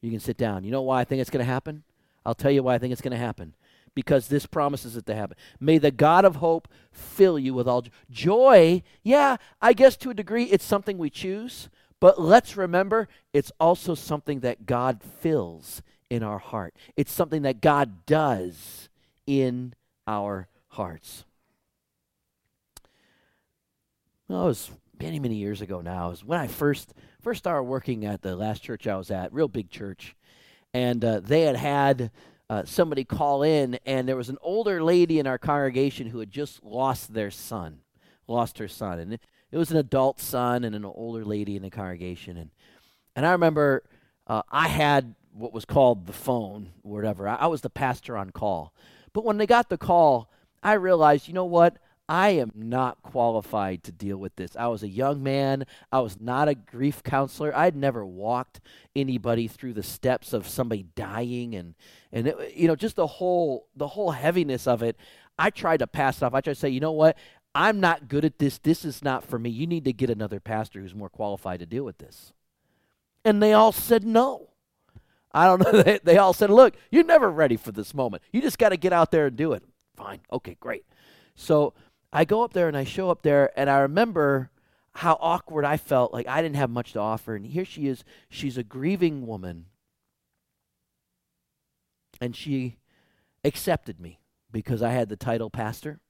You 0.00 0.10
can 0.10 0.20
sit 0.20 0.36
down. 0.36 0.64
You 0.64 0.70
know 0.70 0.82
why 0.82 1.00
I 1.00 1.04
think 1.04 1.20
it's 1.20 1.30
going 1.30 1.44
to 1.44 1.50
happen? 1.50 1.82
I'll 2.24 2.34
tell 2.34 2.50
you 2.50 2.62
why 2.62 2.74
I 2.74 2.78
think 2.78 2.92
it's 2.92 3.00
going 3.00 3.12
to 3.12 3.16
happen. 3.16 3.54
Because 3.94 4.28
this 4.28 4.44
promises 4.44 4.96
it 4.96 5.06
to 5.06 5.14
happen. 5.14 5.36
May 5.58 5.78
the 5.78 5.90
God 5.90 6.24
of 6.24 6.36
hope 6.36 6.68
fill 6.92 7.38
you 7.38 7.54
with 7.54 7.66
all 7.66 7.82
joy. 7.82 7.90
joy. 8.10 8.82
Yeah, 9.02 9.36
I 9.62 9.72
guess 9.72 9.96
to 9.98 10.10
a 10.10 10.14
degree 10.14 10.44
it's 10.44 10.64
something 10.64 10.98
we 10.98 11.08
choose, 11.08 11.70
but 11.98 12.20
let's 12.20 12.56
remember 12.56 13.08
it's 13.32 13.52
also 13.58 13.94
something 13.94 14.40
that 14.40 14.66
God 14.66 15.00
fills 15.20 15.82
in 16.10 16.22
our 16.22 16.38
heart. 16.38 16.74
It's 16.96 17.12
something 17.12 17.42
that 17.42 17.60
God 17.60 18.04
does 18.04 18.88
in 19.26 19.74
our 20.06 20.48
hearts. 20.68 21.24
Well, 24.28 24.44
it 24.44 24.48
was 24.48 24.70
many, 25.00 25.18
many 25.18 25.34
years 25.34 25.60
ago 25.60 25.80
now. 25.80 26.10
is 26.10 26.24
when 26.24 26.38
I 26.38 26.46
first 26.46 26.94
first 27.20 27.38
started 27.38 27.64
working 27.64 28.04
at 28.04 28.22
the 28.22 28.36
last 28.36 28.62
church 28.62 28.86
I 28.86 28.96
was 28.96 29.10
at, 29.10 29.32
real 29.32 29.48
big 29.48 29.70
church, 29.70 30.14
and 30.72 31.04
uh, 31.04 31.20
they 31.20 31.42
had 31.42 31.56
had 31.56 32.10
uh, 32.48 32.64
somebody 32.64 33.04
call 33.04 33.42
in, 33.42 33.78
and 33.84 34.08
there 34.08 34.16
was 34.16 34.28
an 34.28 34.38
older 34.40 34.82
lady 34.82 35.18
in 35.18 35.26
our 35.26 35.38
congregation 35.38 36.08
who 36.08 36.20
had 36.20 36.30
just 36.30 36.62
lost 36.62 37.12
their 37.12 37.30
son, 37.30 37.80
lost 38.28 38.58
her 38.58 38.68
son, 38.68 38.98
and 38.98 39.14
it, 39.14 39.20
it 39.50 39.58
was 39.58 39.70
an 39.70 39.76
adult 39.76 40.20
son 40.20 40.64
and 40.64 40.74
an 40.74 40.84
older 40.84 41.24
lady 41.24 41.56
in 41.56 41.62
the 41.62 41.70
congregation, 41.70 42.36
and 42.36 42.50
and 43.14 43.26
I 43.26 43.32
remember 43.32 43.82
uh, 44.26 44.42
I 44.50 44.68
had 44.68 45.14
what 45.32 45.52
was 45.52 45.64
called 45.64 46.06
the 46.06 46.12
phone, 46.12 46.70
whatever. 46.82 47.28
I, 47.28 47.36
I 47.36 47.46
was 47.46 47.60
the 47.60 47.70
pastor 47.70 48.16
on 48.16 48.30
call, 48.30 48.72
but 49.12 49.24
when 49.24 49.38
they 49.38 49.46
got 49.46 49.68
the 49.68 49.78
call, 49.78 50.30
I 50.62 50.74
realized, 50.74 51.28
you 51.28 51.34
know 51.34 51.44
what? 51.44 51.76
I 52.08 52.30
am 52.30 52.52
not 52.54 53.02
qualified 53.02 53.82
to 53.84 53.92
deal 53.92 54.16
with 54.16 54.36
this. 54.36 54.56
I 54.56 54.68
was 54.68 54.82
a 54.84 54.88
young 54.88 55.22
man. 55.22 55.66
I 55.90 56.00
was 56.00 56.20
not 56.20 56.48
a 56.48 56.54
grief 56.54 57.02
counselor. 57.02 57.56
I'd 57.56 57.74
never 57.74 58.06
walked 58.06 58.60
anybody 58.94 59.48
through 59.48 59.72
the 59.72 59.82
steps 59.82 60.32
of 60.32 60.46
somebody 60.46 60.84
dying 60.94 61.54
and 61.54 61.74
and 62.12 62.28
it, 62.28 62.54
you 62.54 62.68
know 62.68 62.76
just 62.76 62.96
the 62.96 63.06
whole 63.06 63.66
the 63.74 63.88
whole 63.88 64.12
heaviness 64.12 64.66
of 64.66 64.82
it. 64.82 64.96
I 65.38 65.50
tried 65.50 65.78
to 65.78 65.86
pass 65.86 66.18
it 66.18 66.22
off. 66.22 66.34
I 66.34 66.40
tried 66.40 66.54
to 66.54 66.60
say, 66.60 66.68
"You 66.68 66.80
know 66.80 66.92
what? 66.92 67.18
I'm 67.54 67.80
not 67.80 68.08
good 68.08 68.24
at 68.24 68.38
this. 68.38 68.58
This 68.58 68.84
is 68.84 69.02
not 69.02 69.24
for 69.24 69.38
me. 69.38 69.50
You 69.50 69.66
need 69.66 69.84
to 69.86 69.92
get 69.92 70.08
another 70.08 70.38
pastor 70.38 70.80
who's 70.80 70.94
more 70.94 71.08
qualified 71.10 71.58
to 71.60 71.66
deal 71.66 71.84
with 71.84 71.98
this." 71.98 72.32
And 73.24 73.42
they 73.42 73.52
all 73.52 73.72
said 73.72 74.04
no. 74.04 74.50
I 75.32 75.46
don't 75.46 75.60
know. 75.60 75.82
They, 75.82 75.98
they 76.04 76.18
all 76.18 76.32
said, 76.32 76.50
"Look, 76.50 76.76
you're 76.92 77.04
never 77.04 77.28
ready 77.28 77.56
for 77.56 77.72
this 77.72 77.92
moment. 77.94 78.22
You 78.32 78.40
just 78.40 78.58
got 78.58 78.68
to 78.68 78.76
get 78.76 78.92
out 78.92 79.10
there 79.10 79.26
and 79.26 79.36
do 79.36 79.52
it." 79.54 79.64
Fine. 79.96 80.20
Okay, 80.32 80.56
great. 80.60 80.84
So 81.34 81.74
I 82.12 82.24
go 82.24 82.42
up 82.42 82.52
there 82.52 82.68
and 82.68 82.76
I 82.76 82.84
show 82.84 83.10
up 83.10 83.22
there, 83.22 83.50
and 83.58 83.68
I 83.68 83.78
remember 83.80 84.50
how 84.96 85.18
awkward 85.20 85.64
I 85.64 85.76
felt. 85.76 86.12
Like 86.12 86.26
I 86.26 86.40
didn't 86.42 86.56
have 86.56 86.70
much 86.70 86.92
to 86.94 87.00
offer. 87.00 87.34
And 87.34 87.46
here 87.46 87.64
she 87.64 87.86
is. 87.86 88.04
She's 88.28 88.56
a 88.56 88.62
grieving 88.62 89.26
woman. 89.26 89.66
And 92.20 92.34
she 92.34 92.78
accepted 93.44 94.00
me 94.00 94.20
because 94.50 94.82
I 94.82 94.90
had 94.90 95.08
the 95.08 95.16
title 95.16 95.50
pastor. 95.50 96.00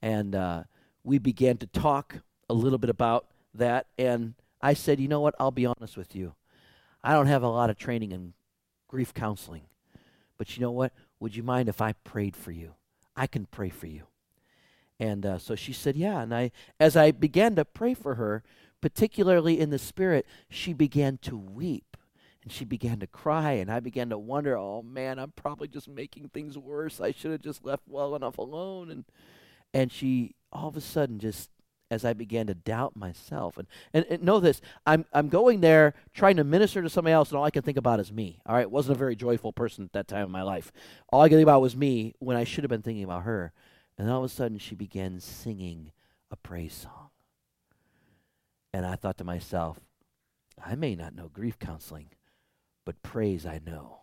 And 0.00 0.34
uh, 0.34 0.64
we 1.02 1.18
began 1.18 1.56
to 1.58 1.66
talk 1.66 2.20
a 2.48 2.54
little 2.54 2.78
bit 2.78 2.90
about 2.90 3.26
that. 3.52 3.86
And 3.98 4.34
I 4.62 4.74
said, 4.74 5.00
you 5.00 5.08
know 5.08 5.20
what? 5.20 5.34
I'll 5.40 5.50
be 5.50 5.66
honest 5.66 5.96
with 5.96 6.14
you. 6.14 6.34
I 7.02 7.12
don't 7.12 7.26
have 7.26 7.42
a 7.42 7.48
lot 7.48 7.68
of 7.68 7.76
training 7.76 8.12
in 8.12 8.34
grief 8.86 9.12
counseling. 9.12 9.62
But 10.38 10.56
you 10.56 10.62
know 10.62 10.70
what? 10.70 10.92
Would 11.18 11.34
you 11.34 11.42
mind 11.42 11.68
if 11.68 11.80
I 11.80 11.94
prayed 12.04 12.36
for 12.36 12.52
you? 12.52 12.74
I 13.16 13.26
can 13.26 13.46
pray 13.46 13.70
for 13.70 13.86
you. 13.86 14.04
And 15.00 15.26
uh, 15.26 15.38
so 15.38 15.54
she 15.54 15.72
said, 15.72 15.96
Yeah. 15.96 16.20
And 16.20 16.34
I, 16.34 16.50
as 16.78 16.96
I 16.96 17.10
began 17.10 17.56
to 17.56 17.64
pray 17.64 17.94
for 17.94 18.14
her, 18.14 18.42
particularly 18.80 19.58
in 19.58 19.70
the 19.70 19.78
spirit, 19.78 20.26
she 20.48 20.72
began 20.72 21.18
to 21.22 21.36
weep 21.36 21.96
and 22.42 22.52
she 22.52 22.64
began 22.64 23.00
to 23.00 23.06
cry. 23.06 23.52
And 23.52 23.70
I 23.70 23.80
began 23.80 24.10
to 24.10 24.18
wonder, 24.18 24.56
Oh 24.56 24.82
man, 24.82 25.18
I'm 25.18 25.32
probably 25.32 25.68
just 25.68 25.88
making 25.88 26.28
things 26.28 26.56
worse. 26.56 27.00
I 27.00 27.12
should 27.12 27.32
have 27.32 27.42
just 27.42 27.64
left 27.64 27.82
well 27.88 28.14
enough 28.14 28.38
alone. 28.38 28.90
And, 28.90 29.04
and 29.72 29.90
she 29.90 30.34
all 30.52 30.68
of 30.68 30.76
a 30.76 30.80
sudden 30.80 31.18
just 31.18 31.50
as 31.90 32.04
I 32.04 32.12
began 32.12 32.46
to 32.48 32.54
doubt 32.54 32.96
myself. 32.96 33.58
And, 33.58 33.66
and, 33.92 34.04
and 34.08 34.22
know 34.22 34.40
this 34.40 34.60
I'm, 34.86 35.04
I'm 35.12 35.28
going 35.28 35.60
there 35.60 35.94
trying 36.12 36.36
to 36.36 36.44
minister 36.44 36.82
to 36.82 36.90
somebody 36.90 37.12
else, 37.12 37.30
and 37.30 37.38
all 37.38 37.44
I 37.44 37.50
can 37.50 37.62
think 37.62 37.78
about 37.78 38.00
is 38.00 38.12
me. 38.12 38.40
All 38.46 38.54
right, 38.54 38.70
wasn't 38.70 38.96
a 38.96 38.98
very 38.98 39.16
joyful 39.16 39.52
person 39.52 39.84
at 39.84 39.92
that 39.92 40.08
time 40.08 40.26
in 40.26 40.32
my 40.32 40.42
life. 40.42 40.72
All 41.08 41.22
I 41.22 41.28
could 41.28 41.36
think 41.36 41.44
about 41.44 41.62
was 41.62 41.76
me 41.76 42.14
when 42.18 42.36
I 42.36 42.44
should 42.44 42.64
have 42.64 42.70
been 42.70 42.82
thinking 42.82 43.04
about 43.04 43.22
her. 43.22 43.52
And 43.96 44.10
all 44.10 44.18
of 44.18 44.24
a 44.24 44.28
sudden, 44.28 44.58
she 44.58 44.74
began 44.74 45.20
singing 45.20 45.92
a 46.30 46.36
praise 46.36 46.74
song. 46.74 47.10
And 48.72 48.84
I 48.84 48.96
thought 48.96 49.18
to 49.18 49.24
myself, 49.24 49.78
I 50.62 50.74
may 50.74 50.94
not 50.94 51.14
know 51.14 51.28
grief 51.28 51.58
counseling, 51.58 52.08
but 52.84 53.02
praise 53.02 53.46
I 53.46 53.60
know. 53.64 54.00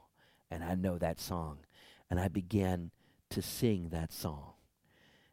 And 0.50 0.63
I 0.63 0.75
know 0.75 0.98
that 0.98 1.19
song. 1.19 1.60
And 2.10 2.19
I 2.19 2.27
began 2.27 2.91
to 3.31 3.41
sing 3.41 3.89
that 3.89 4.12
song. 4.13 4.53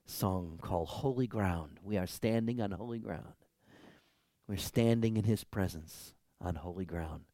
Song 0.07 0.59
called 0.63 0.89
Holy 0.89 1.27
Ground. 1.27 1.79
We 1.83 1.99
are 1.99 2.07
standing 2.07 2.61
on 2.61 2.71
holy 2.71 2.99
ground. 2.99 3.35
We're 4.49 4.57
standing 4.57 5.17
in 5.17 5.25
his 5.25 5.45
presence 5.45 6.15
on 6.41 6.55
holy 6.55 6.87
ground. 6.87 7.25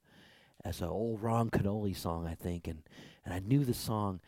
As 0.64 0.80
an 0.80 0.88
old 0.88 1.22
Ron 1.22 1.50
Kenoly 1.50 1.96
song, 1.96 2.26
I 2.26 2.34
think. 2.34 2.66
And, 2.66 2.82
and 3.24 3.32
I 3.32 3.38
knew 3.38 3.64
the 3.64 3.74
song. 3.74 4.20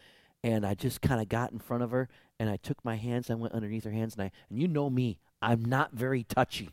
And 0.44 0.64
I 0.64 0.74
just 0.74 1.00
kind 1.00 1.20
of 1.20 1.28
got 1.28 1.52
in 1.52 1.58
front 1.58 1.82
of 1.82 1.90
her 1.90 2.08
and 2.38 2.50
I 2.50 2.56
took 2.56 2.84
my 2.84 2.96
hands, 2.96 3.30
I 3.30 3.34
went 3.34 3.54
underneath 3.54 3.84
her 3.84 3.90
hands, 3.90 4.14
and 4.14 4.22
I 4.24 4.30
and 4.50 4.58
you 4.58 4.68
know 4.68 4.90
me, 4.90 5.18
I'm 5.40 5.64
not 5.64 5.92
very 5.92 6.22
touchy. 6.22 6.70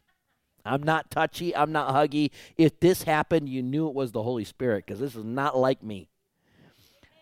I'm 0.66 0.84
not 0.84 1.10
touchy. 1.10 1.56
I'm 1.56 1.72
not 1.72 1.94
huggy. 1.94 2.32
If 2.58 2.80
this 2.80 3.04
happened, 3.04 3.50
you 3.50 3.62
knew 3.62 3.88
it 3.88 3.94
was 3.94 4.12
the 4.12 4.24
Holy 4.24 4.46
Spirit 4.46 4.86
because 4.86 5.00
this 5.00 5.16
is 5.16 5.26
not 5.26 5.58
like 5.58 5.84
me. 5.84 6.08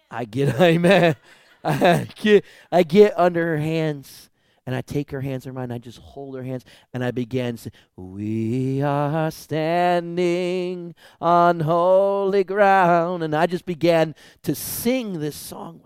I 0.10 0.26
get, 0.26 0.56
amen. 0.62 1.16
I 1.64 2.08
get, 2.16 2.46
I 2.72 2.84
get 2.84 3.18
under 3.18 3.46
her 3.46 3.58
hands 3.58 4.30
and 4.66 4.76
I 4.76 4.82
take 4.82 5.10
her 5.12 5.22
hands 5.22 5.48
in 5.48 5.56
mine. 5.56 5.72
I 5.72 5.80
just 5.80 5.98
hold 5.98 6.36
her 6.36 6.44
hands 6.44 6.66
and 6.94 7.04
I 7.04 7.12
begin 7.12 7.58
we 7.96 8.82
are 8.82 9.32
standing 9.32 10.94
on 11.20 11.62
holy 11.62 12.44
ground. 12.44 13.24
And 13.24 13.36
I 13.36 13.48
just 13.48 13.66
began 13.66 14.14
to 14.44 14.54
sing 14.54 15.20
this 15.20 15.36
song. 15.36 15.82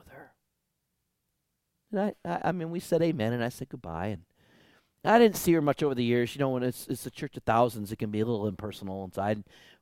And 1.96 2.14
I, 2.26 2.30
I, 2.30 2.50
I 2.50 2.52
mean, 2.52 2.70
we 2.72 2.80
said 2.80 3.02
amen 3.02 3.34
and 3.34 3.44
I 3.44 3.50
said 3.50 3.70
goodbye. 3.70 4.08
And 4.08 4.24
I 5.04 5.20
didn't 5.20 5.38
see 5.38 5.54
her 5.54 5.62
much 5.62 5.84
over 5.84 5.96
the 5.96 6.04
years. 6.04 6.36
You 6.36 6.40
know, 6.40 6.50
when 6.50 6.64
it's 6.64 6.88
it's 6.88 7.06
a 7.06 7.12
church 7.12 7.38
of 7.38 7.44
thousands, 7.44 7.92
it 7.92 7.98
can 7.98 8.12
be 8.12 8.22
a 8.22 8.26
little 8.26 8.48
impersonal. 8.48 9.04
And 9.04 9.14
so 9.14 9.22
I, 9.22 9.36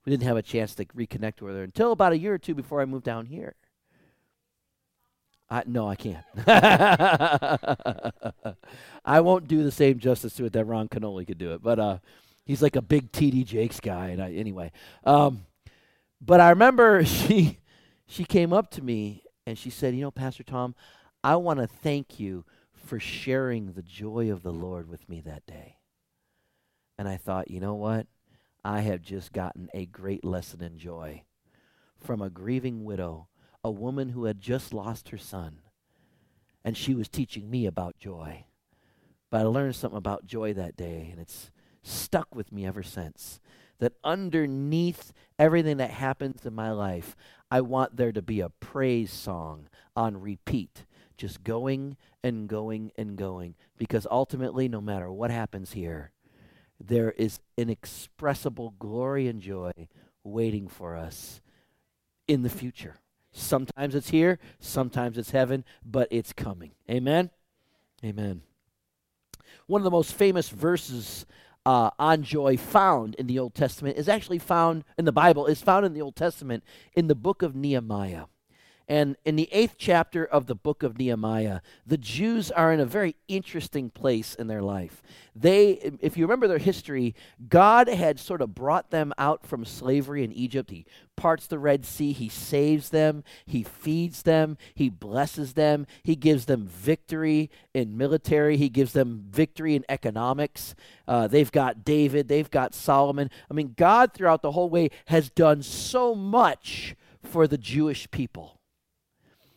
we 0.05 0.09
didn't 0.09 0.23
have 0.23 0.37
a 0.37 0.41
chance 0.41 0.75
to 0.75 0.85
reconnect 0.85 1.41
with 1.41 1.55
her 1.55 1.63
until 1.63 1.91
about 1.91 2.13
a 2.13 2.17
year 2.17 2.33
or 2.33 2.37
two 2.37 2.55
before 2.55 2.81
I 2.81 2.85
moved 2.85 3.05
down 3.05 3.25
here. 3.25 3.55
I, 5.49 5.63
no, 5.65 5.87
I 5.87 5.95
can't. 5.95 6.25
I 9.05 9.19
won't 9.19 9.47
do 9.47 9.63
the 9.63 9.71
same 9.71 9.99
justice 9.99 10.35
to 10.35 10.45
it 10.45 10.53
that 10.53 10.65
Ron 10.65 10.87
Kenoly 10.87 11.27
could 11.27 11.37
do 11.37 11.53
it. 11.53 11.61
But 11.61 11.79
uh, 11.79 11.97
he's 12.45 12.61
like 12.61 12.75
a 12.75 12.81
big 12.81 13.11
TD 13.11 13.45
Jakes 13.45 13.79
guy. 13.79 14.07
And 14.09 14.21
I, 14.21 14.31
anyway, 14.33 14.71
um, 15.03 15.45
but 16.19 16.39
I 16.39 16.49
remember 16.49 17.05
she 17.05 17.59
she 18.07 18.25
came 18.25 18.51
up 18.51 18.71
to 18.71 18.81
me 18.81 19.23
and 19.45 19.57
she 19.57 19.69
said, 19.69 19.93
"You 19.95 20.01
know, 20.01 20.11
Pastor 20.11 20.43
Tom, 20.43 20.75
I 21.23 21.37
want 21.37 21.59
to 21.59 21.67
thank 21.67 22.19
you 22.19 22.43
for 22.73 22.99
sharing 22.99 23.71
the 23.71 23.81
joy 23.81 24.29
of 24.29 24.43
the 24.43 24.51
Lord 24.51 24.89
with 24.89 25.07
me 25.07 25.21
that 25.21 25.45
day. 25.45 25.77
And 26.97 27.07
I 27.07 27.15
thought, 27.15 27.49
you 27.49 27.61
know 27.61 27.75
what? 27.75 28.07
I 28.65 28.81
have 28.81 29.01
just 29.01 29.31
gotten 29.31 29.69
a 29.73 29.85
great 29.85 30.25
lesson 30.25 30.61
in 30.61 30.77
joy 30.77 31.23
from 31.97 32.21
a 32.21 32.29
grieving 32.29 32.83
widow, 32.83 33.29
a 33.63 33.71
woman 33.71 34.09
who 34.09 34.25
had 34.25 34.41
just 34.41 34.73
lost 34.73 35.09
her 35.09 35.17
son. 35.17 35.59
And 36.65 36.75
she 36.75 36.93
was 36.93 37.07
teaching 37.07 37.49
me 37.49 37.65
about 37.65 37.97
joy. 37.97 38.45
But 39.29 39.41
I 39.41 39.43
learned 39.45 39.75
something 39.75 39.97
about 39.97 40.25
joy 40.25 40.53
that 40.53 40.75
day, 40.75 41.07
and 41.09 41.19
it's 41.19 41.51
stuck 41.81 42.35
with 42.35 42.51
me 42.51 42.65
ever 42.65 42.83
since. 42.83 43.39
That 43.79 43.93
underneath 44.03 45.13
everything 45.39 45.77
that 45.77 45.89
happens 45.91 46.45
in 46.45 46.53
my 46.53 46.71
life, 46.71 47.15
I 47.49 47.61
want 47.61 47.95
there 47.95 48.11
to 48.11 48.21
be 48.21 48.41
a 48.41 48.49
praise 48.49 49.11
song 49.11 49.67
on 49.95 50.21
repeat 50.21 50.85
just 51.17 51.43
going 51.43 51.97
and 52.23 52.47
going 52.47 52.91
and 52.97 53.15
going. 53.15 53.55
Because 53.77 54.07
ultimately, 54.09 54.67
no 54.67 54.81
matter 54.81 55.11
what 55.11 55.31
happens 55.31 55.73
here, 55.73 56.11
there 56.79 57.11
is 57.11 57.39
inexpressible 57.57 58.75
glory 58.79 59.27
and 59.27 59.41
joy 59.41 59.71
waiting 60.23 60.67
for 60.67 60.95
us 60.95 61.41
in 62.27 62.43
the 62.43 62.49
future. 62.49 62.95
Sometimes 63.31 63.95
it's 63.95 64.09
here, 64.09 64.39
sometimes 64.59 65.17
it's 65.17 65.31
heaven, 65.31 65.65
but 65.83 66.07
it's 66.11 66.33
coming. 66.33 66.71
Amen? 66.89 67.31
Amen. 68.03 68.41
One 69.65 69.81
of 69.81 69.85
the 69.85 69.91
most 69.91 70.13
famous 70.13 70.49
verses 70.49 71.25
uh, 71.65 71.89
on 71.97 72.23
joy 72.23 72.57
found 72.57 73.15
in 73.15 73.27
the 73.27 73.39
Old 73.39 73.55
Testament 73.55 73.97
is 73.97 74.09
actually 74.09 74.39
found 74.39 74.83
in 74.97 75.05
the 75.05 75.11
Bible, 75.11 75.45
is 75.45 75.61
found 75.61 75.85
in 75.85 75.93
the 75.93 76.01
Old 76.01 76.15
Testament 76.15 76.63
in 76.93 77.07
the 77.07 77.15
book 77.15 77.41
of 77.41 77.55
Nehemiah. 77.55 78.25
And 78.87 79.15
in 79.23 79.37
the 79.37 79.47
eighth 79.53 79.75
chapter 79.77 80.25
of 80.25 80.47
the 80.47 80.55
book 80.55 80.83
of 80.83 80.97
Nehemiah, 80.97 81.61
the 81.87 81.97
Jews 81.97 82.51
are 82.51 82.73
in 82.73 82.81
a 82.81 82.85
very 82.85 83.15
interesting 83.29 83.89
place 83.89 84.35
in 84.35 84.47
their 84.47 84.61
life. 84.61 85.01
They, 85.33 85.97
if 86.01 86.17
you 86.17 86.25
remember 86.25 86.49
their 86.49 86.57
history, 86.57 87.15
God 87.47 87.87
had 87.87 88.19
sort 88.19 88.41
of 88.41 88.53
brought 88.53 88.91
them 88.91 89.13
out 89.17 89.45
from 89.45 89.63
slavery 89.63 90.23
in 90.23 90.33
Egypt. 90.33 90.69
He 90.69 90.85
parts 91.15 91.47
the 91.47 91.59
Red 91.59 91.85
Sea, 91.85 92.11
He 92.11 92.27
saves 92.27 92.89
them, 92.89 93.23
He 93.45 93.63
feeds 93.63 94.23
them, 94.23 94.57
He 94.75 94.89
blesses 94.89 95.53
them, 95.53 95.87
He 96.03 96.17
gives 96.17 96.45
them 96.45 96.67
victory 96.67 97.49
in 97.73 97.97
military, 97.97 98.57
He 98.57 98.69
gives 98.69 98.91
them 98.91 99.23
victory 99.29 99.75
in 99.75 99.85
economics. 99.87 100.75
Uh, 101.07 101.27
they've 101.27 101.51
got 101.51 101.85
David, 101.85 102.27
they've 102.27 102.51
got 102.51 102.73
Solomon. 102.73 103.29
I 103.49 103.53
mean, 103.53 103.75
God 103.77 104.13
throughout 104.13 104.41
the 104.41 104.51
whole 104.51 104.69
way 104.69 104.89
has 105.05 105.29
done 105.29 105.63
so 105.63 106.13
much 106.13 106.95
for 107.23 107.47
the 107.47 107.57
Jewish 107.57 108.11
people. 108.11 108.59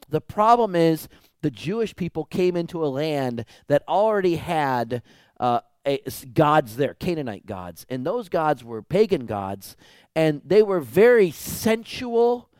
The 0.09 0.21
problem 0.21 0.75
is 0.75 1.09
the 1.43 1.51
Jewish 1.51 1.95
people 1.95 2.25
came 2.25 2.57
into 2.57 2.85
a 2.85 2.89
land 2.89 3.45
that 3.69 3.83
already 3.89 4.37
had 4.37 5.03
uh, 5.39 5.61
a, 5.87 6.01
gods 6.35 6.77
there, 6.77 6.95
Canaanite 6.95 7.47
gods. 7.47 7.87
And 7.89 8.05
those 8.05 8.29
gods 8.29 8.65
were 8.65 8.83
pagan 8.83 9.27
gods, 9.27 9.77
and 10.15 10.43
they 10.45 10.63
were 10.63 10.81
very 10.81 11.31
sensual 11.31 12.51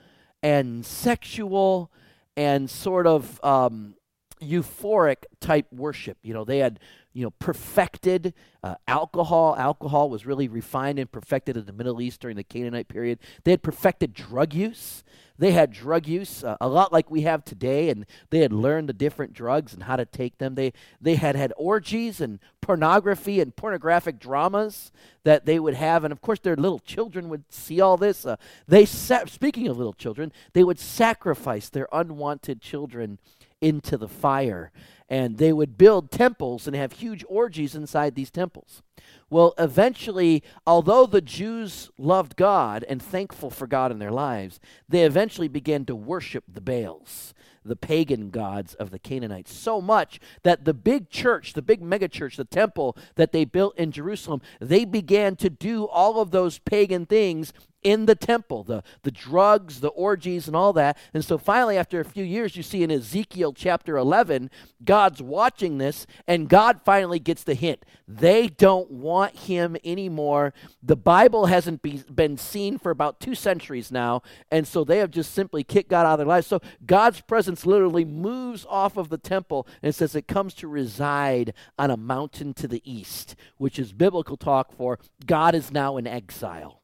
and 0.43 0.85
sexual 0.85 1.91
and 2.37 2.69
sort 2.71 3.07
of 3.07 3.43
um, 3.43 3.95
euphoric 4.41 5.25
type 5.41 5.67
worship. 5.73 6.19
You 6.23 6.35
know, 6.35 6.45
they 6.45 6.59
had 6.59 6.79
you 7.13 7.25
know, 7.25 7.31
perfected 7.39 8.35
uh, 8.63 8.75
alcohol. 8.87 9.57
Alcohol 9.57 10.11
was 10.11 10.27
really 10.27 10.49
refined 10.49 10.99
and 10.99 11.11
perfected 11.11 11.57
in 11.57 11.65
the 11.65 11.73
Middle 11.73 12.01
East 12.03 12.21
during 12.21 12.37
the 12.37 12.45
Canaanite 12.45 12.89
period. 12.89 13.19
They 13.45 13.53
had 13.53 13.63
perfected 13.63 14.13
drug 14.13 14.53
use. 14.53 15.03
They 15.39 15.53
had 15.53 15.73
drug 15.73 16.07
use 16.07 16.43
uh, 16.43 16.57
a 16.61 16.69
lot 16.69 16.93
like 16.93 17.11
we 17.11 17.23
have 17.23 17.45
today, 17.45 17.91
and 17.91 18.07
they 18.31 18.41
had 18.41 18.53
learned 18.53 18.89
the 18.89 18.95
different 18.95 19.35
drugs 19.35 19.75
and 19.75 19.83
how 19.83 19.97
to 19.97 20.05
take 20.05 20.39
them. 20.39 20.55
They 20.55 20.73
they 21.01 21.17
had 21.17 21.37
had 21.37 21.53
orgies 21.57 22.21
and 22.21 22.39
pornography 22.61 23.41
and 23.41 23.55
pornographic 23.55 24.19
dramas 24.19 24.93
that 25.25 25.47
they 25.47 25.59
would 25.59 25.75
have, 25.75 26.05
and 26.05 26.13
of 26.13 26.21
course 26.21 26.39
their 26.41 26.57
little 26.57 26.79
children 26.79 27.29
would 27.29 27.45
see 27.53 27.81
all 27.81 27.97
this. 27.97 28.25
Uh, 28.25 28.37
they 28.67 28.85
sa- 28.85 29.27
speaking 29.27 29.69
of 29.69 29.77
little 29.77 29.93
children, 29.93 30.33
they 30.53 30.65
would 30.65 30.79
sacrifice 30.79 31.69
their 31.69 31.89
unwanted 31.93 32.61
children 32.61 33.19
into 33.67 33.97
the 33.97 34.09
fire 34.09 34.71
and 35.09 35.39
they 35.39 35.53
would 35.53 35.79
build 35.79 36.11
temples 36.11 36.67
and 36.67 36.75
have 36.75 36.93
huge 36.93 37.25
orgies 37.29 37.75
inside 37.75 38.15
these 38.15 38.31
temples. 38.31 38.83
Well, 39.31 39.55
eventually, 39.59 40.43
although 40.67 41.07
the 41.07 41.21
Jews 41.21 41.91
loved 41.99 42.37
God 42.37 42.85
and 42.89 43.01
thankful 43.01 43.51
for 43.51 43.67
God 43.67 43.93
in 43.93 43.99
their 43.99 44.11
lives, 44.11 44.59
they 44.89 45.03
eventually 45.03 45.49
began 45.49 45.85
to 45.87 45.95
worship 45.95 46.45
the 46.49 46.61
Baals, 46.61 47.35
the 47.65 47.77
pagan 47.77 48.31
gods 48.31 48.75
of 48.75 48.91
the 48.91 48.99
Canaanites, 48.99 49.53
so 49.53 49.81
much 49.81 50.21
that 50.43 50.65
the 50.65 50.75
big 50.75 51.09
church, 51.09 51.53
the 51.53 51.63
big 51.63 51.83
megachurch, 51.83 52.37
the 52.37 52.45
temple 52.45 52.97
that 53.15 53.33
they 53.33 53.45
built 53.45 53.77
in 53.79 53.93
Jerusalem, 53.93 54.41
they 54.61 54.85
began 54.85 55.37
to 55.37 55.51
do 55.51 55.87
all 55.87 56.21
of 56.21 56.31
those 56.31 56.59
pagan 56.59 57.07
things 57.07 57.53
in 57.83 58.07
the 58.07 58.15
temple, 58.15 58.65
the, 58.65 58.83
the 59.03 59.11
drugs, 59.11 59.81
the 59.81 59.89
orgies, 59.89 60.47
and 60.47 60.57
all 60.57 60.73
that. 60.73 60.99
And 61.15 61.25
so 61.25 61.39
finally, 61.39 61.79
after 61.79 62.01
a 62.01 62.05
few 62.05 62.25
years, 62.25 62.57
you 62.57 62.63
see 62.63 62.83
in 62.83 62.91
Ezekiel 62.91 63.53
chapter 63.53 63.97
11, 63.97 64.51
God's 64.85 65.23
watching 65.23 65.79
this, 65.79 66.07
and 66.27 66.49
God 66.49 66.81
finally 66.85 67.19
gets 67.19 67.45
the 67.45 67.55
hint. 67.55 67.85
They 68.09 68.49
don't 68.49 68.91
want 68.91 69.37
him 69.37 69.77
anymore. 69.85 70.53
The 70.83 70.97
Bible 70.97 71.47
hasn't 71.47 71.83
be, 71.83 72.03
been 72.13 72.37
seen 72.37 72.79
for 72.79 72.91
about 72.91 73.21
two 73.21 73.35
centuries 73.35 73.93
now, 73.93 74.23
and 74.51 74.67
so 74.67 74.85
they 74.85 74.99
have 74.99 75.11
just 75.11 75.33
simply 75.33 75.63
kicked 75.63 75.91
God 75.91 76.07
out 76.07 76.15
of 76.15 76.19
their 76.19 76.27
lives. 76.27 76.47
So 76.47 76.61
God's 76.85 77.21
presence 77.21 77.67
literally 77.67 78.05
moves 78.05 78.67
off 78.69 78.97
of 78.97 79.09
the 79.09 79.19
temple 79.19 79.67
and 79.83 79.95
says 79.95 80.15
it 80.15 80.29
comes 80.29 80.55
to 80.55 80.69
reside 80.69 81.55
on 81.79 81.91
a 81.91 81.97
mountain 81.97 82.55
to 82.55 82.69
the 82.69 82.83
east, 82.85 83.37
which 83.59 83.79
is 83.79 83.93
biblical 83.93 84.37
talk 84.37 84.73
for 84.73 84.99
God 85.25 85.55
is 85.55 85.71
now 85.71 85.97
in 85.97 86.07
exile. 86.07 86.83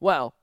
Well, 0.00 0.34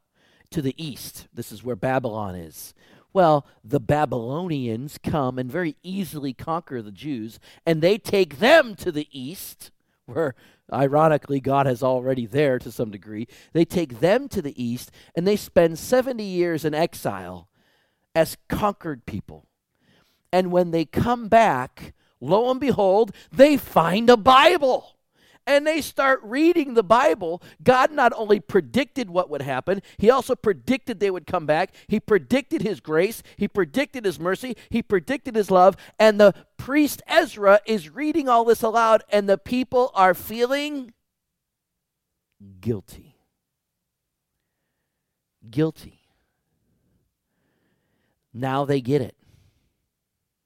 to 0.52 0.62
the 0.62 0.76
east, 0.84 1.28
this 1.34 1.52
is 1.52 1.64
where 1.64 1.76
Babylon 1.76 2.36
is. 2.36 2.74
Well, 3.14 3.46
the 3.64 3.80
Babylonians 3.80 4.98
come 4.98 5.38
and 5.38 5.52
very 5.52 5.76
easily 5.84 6.34
conquer 6.34 6.82
the 6.82 6.92
Jews, 6.92 7.40
and 7.66 7.82
they 7.82 7.98
take 7.98 8.40
them 8.40 8.76
to 8.76 8.92
the 8.92 9.08
east, 9.12 9.72
where 10.06 10.36
ironically 10.72 11.40
God 11.40 11.66
has 11.66 11.84
already 11.84 12.26
there 12.26 12.60
to 12.60 12.72
some 12.72 12.92
degree. 12.92 13.28
They 13.54 13.66
take 13.66 14.00
them 14.00 14.30
to 14.30 14.42
the 14.42 14.62
east 14.62 14.92
and 15.16 15.28
they 15.28 15.36
spend 15.36 15.78
70 15.78 16.24
years 16.24 16.64
in 16.64 16.74
exile 16.74 17.50
as 18.16 18.38
conquered 18.50 19.06
people. 19.06 19.48
And 20.32 20.52
when 20.52 20.72
they 20.72 20.86
come 20.86 21.28
back, 21.28 21.94
lo 22.22 22.50
and 22.50 22.60
behold, 22.60 23.14
they 23.32 23.58
find 23.58 24.10
a 24.10 24.18
Bible 24.18 24.96
and 25.48 25.66
they 25.66 25.82
start 25.82 26.20
reading 26.24 26.74
the 26.74 26.84
Bible, 26.84 27.42
God 27.64 27.92
not 27.92 28.14
only 28.16 28.40
predicted 28.40 29.10
what 29.10 29.30
would 29.30 29.42
happen, 29.42 29.82
He 29.98 30.10
also 30.10 30.36
predicted 30.36 31.00
they 31.00 31.12
would 31.12 31.26
come 31.26 31.46
back. 31.46 31.74
He 31.88 32.00
predicted 32.00 32.62
His 32.62 32.80
grace, 32.80 33.24
He 33.38 33.48
predicted 33.48 34.06
His 34.06 34.20
mercy, 34.20 34.56
He 34.70 34.82
predicted 34.82 35.36
His 35.36 35.52
love. 35.52 35.76
And 36.00 36.20
the 36.20 36.34
priest 36.58 37.02
Ezra 37.08 37.60
is 37.66 37.90
reading 37.90 38.30
all 38.30 38.46
this 38.46 38.62
aloud, 38.62 39.04
and 39.10 39.28
the 39.28 39.38
people 39.38 39.92
are 39.96 40.14
feeling 40.14 40.94
guilty. 42.60 43.16
Guilty. 45.50 46.02
Now 48.34 48.66
they 48.66 48.80
get 48.80 49.02
it. 49.02 49.16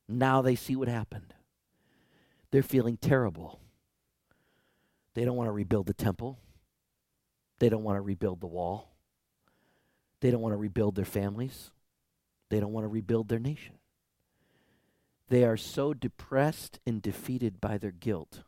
Now 0.08 0.42
they 0.42 0.56
see 0.56 0.76
what 0.76 0.88
happened. 0.88 1.34
They're 2.52 2.64
feeling 2.64 2.98
terrible. 2.98 3.60
They 5.16 5.26
don't 5.26 5.38
want 5.38 5.48
to 5.48 5.54
rebuild 5.54 5.88
the 5.88 5.94
temple. 5.94 6.38
They 7.60 7.70
don't 7.70 7.84
want 7.84 7.98
to 7.98 8.02
rebuild 8.02 8.42
the 8.42 8.48
wall. 8.48 8.92
They 10.20 10.30
don't 10.30 10.42
want 10.42 10.54
to 10.54 10.58
rebuild 10.58 10.96
their 10.96 11.06
families. 11.06 11.72
They 12.50 12.60
don't 12.60 12.74
want 12.74 12.84
to 12.84 12.90
rebuild 12.90 13.30
their 13.30 13.40
nation. 13.40 13.76
They 15.30 15.44
are 15.44 15.58
so 15.58 15.94
depressed 15.94 16.80
and 16.86 17.02
defeated 17.02 17.60
by 17.60 17.78
their 17.78 17.92
guilt 17.92 18.44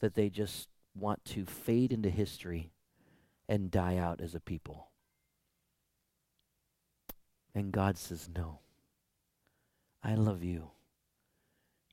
that 0.00 0.14
they 0.14 0.28
just 0.28 0.68
want 0.94 1.24
to 1.24 1.44
fade 1.44 1.92
into 1.92 2.10
history 2.10 2.70
and 3.48 3.70
die 3.70 3.96
out 3.96 4.20
as 4.20 4.34
a 4.34 4.40
people. 4.40 4.90
And 7.54 7.72
God 7.72 7.96
says, 7.96 8.28
No. 8.34 8.60
I 10.04 10.14
love 10.14 10.44
you. 10.44 10.70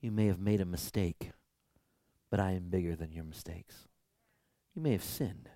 You 0.02 0.12
may 0.12 0.28
have 0.28 0.40
made 0.40 0.62
a 0.62 0.66
mistake 0.66 1.32
but 2.34 2.40
I 2.40 2.54
am 2.54 2.70
bigger 2.72 2.96
than 2.96 3.12
your 3.12 3.26
mistakes. 3.26 3.88
You 4.74 4.82
may 4.82 4.94
have 4.94 5.04
sinned, 5.04 5.50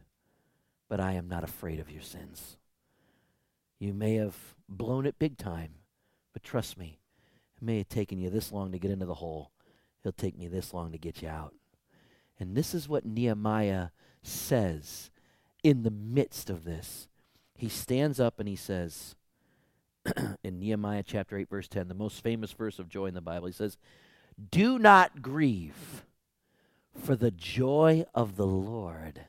but 0.87 0.99
I 0.99 1.13
am 1.13 1.27
not 1.27 1.43
afraid 1.43 1.79
of 1.79 1.89
your 1.89 2.03
sins. 2.03 2.55
You 3.79 3.95
may 3.95 4.13
have 4.17 4.35
blown 4.69 5.07
it 5.07 5.17
big 5.17 5.39
time, 5.39 5.71
but 6.33 6.43
trust 6.43 6.77
me, 6.77 6.99
it 7.55 7.65
may 7.65 7.79
have 7.79 7.89
taken 7.89 8.19
you 8.19 8.29
this 8.29 8.51
long 8.51 8.71
to 8.71 8.77
get 8.77 8.91
into 8.91 9.07
the 9.07 9.15
hole. 9.15 9.49
It'll 10.03 10.11
take 10.11 10.37
me 10.37 10.47
this 10.47 10.71
long 10.71 10.91
to 10.91 10.99
get 10.99 11.23
you 11.23 11.29
out. 11.29 11.55
And 12.39 12.55
this 12.55 12.75
is 12.75 12.87
what 12.87 13.07
Nehemiah 13.07 13.87
says 14.21 15.09
in 15.63 15.81
the 15.81 15.89
midst 15.89 16.47
of 16.47 16.63
this. 16.63 17.07
He 17.55 17.69
stands 17.69 18.19
up 18.19 18.39
and 18.39 18.47
he 18.47 18.55
says, 18.55 19.15
in 20.43 20.59
Nehemiah 20.59 21.01
chapter 21.03 21.39
8, 21.39 21.49
verse 21.49 21.67
10, 21.67 21.87
the 21.87 21.95
most 21.95 22.21
famous 22.21 22.51
verse 22.51 22.77
of 22.77 22.87
joy 22.87 23.07
in 23.07 23.15
the 23.15 23.19
Bible, 23.21 23.47
he 23.47 23.53
says, 23.53 23.77
Do 24.51 24.77
not 24.77 25.23
grieve 25.23 26.03
for 26.97 27.15
the 27.15 27.31
joy 27.31 28.05
of 28.13 28.36
the 28.36 28.47
Lord 28.47 29.21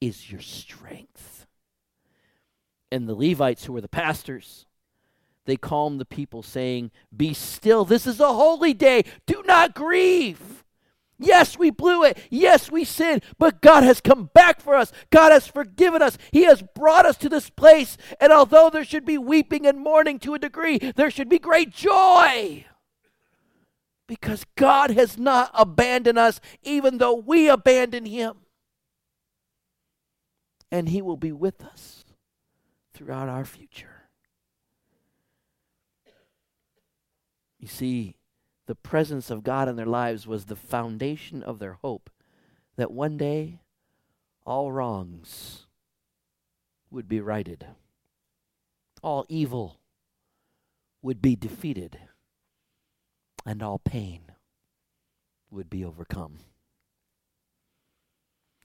is 0.00 0.30
your 0.30 0.40
strength. 0.40 1.46
And 2.90 3.08
the 3.08 3.14
Levites, 3.14 3.64
who 3.64 3.72
were 3.72 3.80
the 3.80 3.88
pastors, 3.88 4.66
they 5.44 5.56
calmed 5.56 6.00
the 6.00 6.04
people, 6.04 6.42
saying, 6.42 6.90
Be 7.14 7.34
still, 7.34 7.84
this 7.84 8.06
is 8.06 8.20
a 8.20 8.32
holy 8.32 8.74
day. 8.74 9.04
Do 9.26 9.42
not 9.46 9.74
grieve. 9.74 10.64
Yes, 11.18 11.58
we 11.58 11.70
blew 11.70 12.04
it. 12.04 12.18
Yes, 12.30 12.70
we 12.70 12.84
sinned, 12.84 13.22
but 13.38 13.60
God 13.60 13.82
has 13.82 14.00
come 14.00 14.30
back 14.32 14.60
for 14.60 14.74
us. 14.74 14.92
God 15.10 15.32
has 15.32 15.48
forgiven 15.48 16.00
us. 16.00 16.16
He 16.30 16.44
has 16.44 16.62
brought 16.62 17.06
us 17.06 17.16
to 17.18 17.28
this 17.28 17.50
place. 17.50 17.96
And 18.20 18.32
although 18.32 18.70
there 18.70 18.84
should 18.84 19.04
be 19.04 19.18
weeping 19.18 19.66
and 19.66 19.80
mourning 19.80 20.20
to 20.20 20.34
a 20.34 20.38
degree, 20.38 20.78
there 20.78 21.10
should 21.10 21.28
be 21.28 21.40
great 21.40 21.70
joy. 21.70 22.66
Because 24.08 24.44
God 24.56 24.90
has 24.90 25.18
not 25.18 25.50
abandoned 25.54 26.18
us, 26.18 26.40
even 26.64 26.98
though 26.98 27.14
we 27.14 27.48
abandon 27.48 28.06
Him. 28.06 28.38
And 30.72 30.88
He 30.88 31.00
will 31.00 31.18
be 31.18 31.30
with 31.30 31.62
us 31.62 32.04
throughout 32.94 33.28
our 33.28 33.44
future. 33.44 34.08
You 37.60 37.68
see, 37.68 38.16
the 38.66 38.74
presence 38.74 39.30
of 39.30 39.44
God 39.44 39.68
in 39.68 39.76
their 39.76 39.86
lives 39.86 40.26
was 40.26 40.46
the 40.46 40.56
foundation 40.56 41.42
of 41.42 41.58
their 41.58 41.74
hope 41.74 42.10
that 42.76 42.90
one 42.90 43.18
day 43.18 43.60
all 44.46 44.72
wrongs 44.72 45.66
would 46.90 47.08
be 47.08 47.20
righted, 47.20 47.66
all 49.02 49.26
evil 49.28 49.80
would 51.02 51.20
be 51.20 51.36
defeated 51.36 51.98
and 53.48 53.62
all 53.62 53.78
pain 53.78 54.20
would 55.50 55.70
be 55.70 55.82
overcome. 55.82 56.36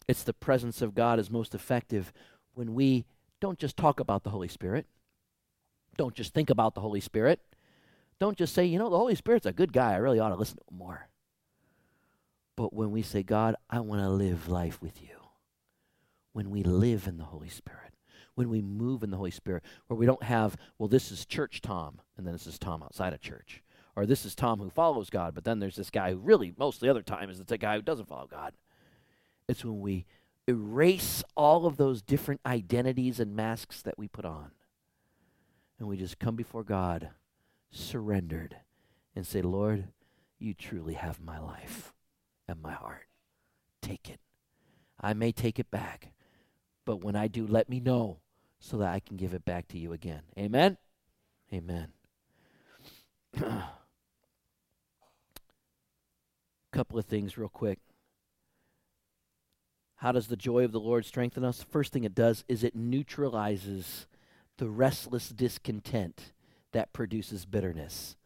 It's 0.10 0.24
the 0.24 0.34
presence 0.34 0.82
of 0.82 0.94
God 0.94 1.20
is 1.20 1.32
most 1.32 1.56
effective 1.56 2.12
when 2.54 2.74
we 2.74 3.06
don't 3.40 3.58
just 3.58 3.78
talk 3.78 4.02
about 4.02 4.24
the 4.24 4.30
Holy 4.30 4.50
Spirit, 4.50 4.86
don't 5.96 6.14
just 6.14 6.34
think 6.34 6.50
about 6.50 6.76
the 6.76 6.82
Holy 6.82 7.00
Spirit, 7.00 7.40
don't 8.20 8.38
just 8.38 8.54
say, 8.54 8.66
you 8.66 8.78
know, 8.78 8.90
the 8.90 8.98
Holy 8.98 9.16
Spirit's 9.16 9.46
a 9.46 9.54
good 9.54 9.72
guy, 9.72 9.94
I 9.94 9.98
really 9.98 10.20
ought 10.20 10.30
to 10.30 10.36
listen 10.36 10.58
to 10.58 10.64
him 10.70 10.78
more. 10.78 11.08
But 12.58 12.74
when 12.74 12.92
we 12.92 13.04
say, 13.04 13.24
God, 13.24 13.56
I 13.70 13.80
want 13.80 14.02
to 14.02 14.10
live 14.10 14.50
life 14.50 14.82
with 14.82 15.02
you, 15.02 15.16
when 16.34 16.50
we 16.50 16.62
live 16.62 17.08
in 17.08 17.18
the 17.18 17.24
Holy 17.24 17.50
Spirit, 17.50 17.94
when 18.36 18.50
we 18.50 18.62
move 18.62 19.02
in 19.02 19.12
the 19.12 19.18
Holy 19.18 19.32
Spirit, 19.32 19.64
where 19.88 19.98
we 19.98 20.06
don't 20.06 20.24
have, 20.24 20.58
well, 20.78 20.90
this 20.90 21.10
is 21.10 21.26
church 21.26 21.62
Tom, 21.62 22.02
and 22.18 22.28
then 22.28 22.34
this 22.34 22.48
is 22.48 22.60
Tom 22.60 22.84
outside 22.84 23.14
of 23.14 23.22
church 23.22 23.64
or 23.96 24.06
this 24.06 24.26
is 24.26 24.36
Tom 24.36 24.60
who 24.60 24.70
follows 24.70 25.10
God, 25.10 25.36
but 25.36 25.44
then 25.44 25.60
there's 25.60 25.76
this 25.76 25.90
guy 25.90 26.12
who 26.12 26.18
really, 26.18 26.54
most 26.58 26.78
of 26.78 26.82
the 26.82 26.90
other 26.90 27.02
time, 27.02 27.30
is 27.30 27.44
the 27.44 27.58
guy 27.58 27.76
who 27.76 27.82
doesn't 27.82 28.08
follow 28.08 28.28
God. 28.28 28.54
It's 29.48 29.64
when 29.64 29.82
we 29.82 30.06
erase 30.48 31.24
all 31.36 31.66
of 31.66 31.78
those 31.78 32.02
different 32.02 32.42
identities 32.46 33.20
and 33.20 33.36
masks 33.36 33.82
that 33.82 33.98
we 33.98 34.08
put 34.08 34.26
on. 34.26 34.52
And 35.80 35.88
we 35.88 35.98
just 35.98 36.20
come 36.20 36.36
before 36.36 36.64
God, 36.64 37.10
surrendered, 37.72 38.58
and 39.16 39.28
say, 39.28 39.42
Lord, 39.42 39.90
you 40.40 40.54
truly 40.54 40.94
have 40.94 41.22
my 41.22 41.40
life 41.40 41.94
and 42.48 42.62
my 42.62 42.74
heart. 42.74 43.08
Take 43.82 44.10
it. 44.10 44.20
I 45.00 45.14
may 45.14 45.32
take 45.32 45.60
it 45.60 45.70
back, 45.70 46.14
but 46.86 47.04
when 47.04 47.16
I 47.16 47.28
do, 47.28 47.46
let 47.46 47.70
me 47.70 47.80
know 47.80 48.20
so 48.60 48.78
that 48.78 48.94
I 48.94 49.02
can 49.02 49.18
give 49.18 49.34
it 49.34 49.44
back 49.44 49.68
to 49.70 49.78
you 49.78 49.92
again. 49.92 50.22
Amen? 50.38 50.78
Amen. 51.52 51.90
couple 56.74 56.98
of 56.98 57.06
things 57.06 57.38
real 57.38 57.50
quick. 57.50 57.80
How 59.98 60.12
does 60.12 60.28
the 60.28 60.36
joy 60.36 60.66
of 60.66 60.72
the 60.72 60.80
Lord 60.80 61.06
strengthen 61.06 61.46
us? 61.46 61.64
First 61.64 61.94
thing 61.94 62.04
it 62.04 62.16
does 62.16 62.44
is 62.50 62.64
it 62.64 62.76
neutralizes 62.76 64.08
the 64.58 64.68
restless 64.68 65.30
discontent 65.30 66.34
that 66.74 66.92
produces 66.92 67.46
bitterness. 67.46 68.18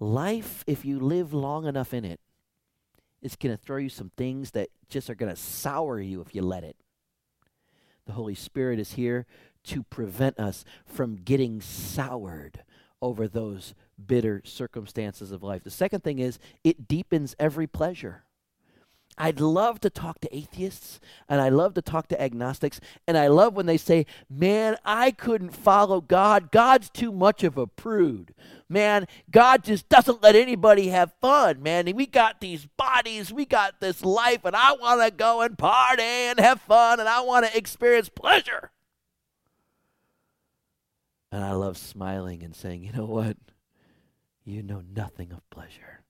Life, 0.00 0.64
if 0.66 0.84
you 0.84 0.98
live 0.98 1.32
long 1.32 1.66
enough 1.66 1.94
in 1.94 2.04
it, 2.04 2.18
is 3.22 3.36
going 3.36 3.56
to 3.56 3.62
throw 3.62 3.76
you 3.76 3.88
some 3.88 4.10
things 4.16 4.50
that 4.52 4.70
just 4.88 5.08
are 5.08 5.14
going 5.14 5.32
to 5.32 5.40
sour 5.40 6.00
you 6.00 6.20
if 6.20 6.34
you 6.34 6.42
let 6.42 6.64
it. 6.64 6.76
The 8.06 8.12
Holy 8.12 8.34
Spirit 8.34 8.78
is 8.78 8.92
here 8.92 9.26
to 9.64 9.82
prevent 9.84 10.38
us 10.38 10.64
from 10.84 11.16
getting 11.16 11.60
soured 11.60 12.64
over 13.00 13.28
those 13.28 13.74
bitter 13.98 14.42
circumstances 14.44 15.32
of 15.32 15.42
life. 15.42 15.64
The 15.64 15.70
second 15.70 16.02
thing 16.02 16.18
is 16.18 16.38
it 16.62 16.88
deepens 16.88 17.34
every 17.38 17.66
pleasure. 17.66 18.24
I'd 19.16 19.38
love 19.38 19.78
to 19.80 19.90
talk 19.90 20.20
to 20.20 20.36
atheists 20.36 20.98
and 21.28 21.40
I 21.40 21.48
love 21.48 21.74
to 21.74 21.82
talk 21.82 22.08
to 22.08 22.20
agnostics. 22.20 22.80
And 23.06 23.16
I 23.16 23.28
love 23.28 23.54
when 23.54 23.66
they 23.66 23.76
say, 23.76 24.06
Man, 24.28 24.76
I 24.84 25.12
couldn't 25.12 25.50
follow 25.50 26.00
God. 26.00 26.50
God's 26.50 26.90
too 26.90 27.12
much 27.12 27.44
of 27.44 27.56
a 27.56 27.66
prude. 27.66 28.34
Man, 28.68 29.06
God 29.30 29.62
just 29.62 29.88
doesn't 29.88 30.22
let 30.22 30.34
anybody 30.34 30.88
have 30.88 31.12
fun, 31.20 31.62
man. 31.62 31.88
We 31.94 32.06
got 32.06 32.40
these 32.40 32.66
bodies, 32.76 33.32
we 33.32 33.46
got 33.46 33.78
this 33.80 34.04
life, 34.04 34.44
and 34.44 34.56
I 34.56 34.72
want 34.72 35.02
to 35.04 35.12
go 35.12 35.42
and 35.42 35.56
party 35.56 36.02
and 36.02 36.40
have 36.40 36.60
fun 36.62 36.98
and 36.98 37.08
I 37.08 37.20
want 37.20 37.46
to 37.46 37.56
experience 37.56 38.08
pleasure. 38.08 38.72
And 41.30 41.44
I 41.44 41.52
love 41.52 41.76
smiling 41.76 42.42
and 42.42 42.54
saying, 42.54 42.82
You 42.82 42.92
know 42.92 43.06
what? 43.06 43.36
You 44.44 44.62
know 44.62 44.82
nothing 44.94 45.32
of 45.32 45.48
pleasure. 45.50 46.02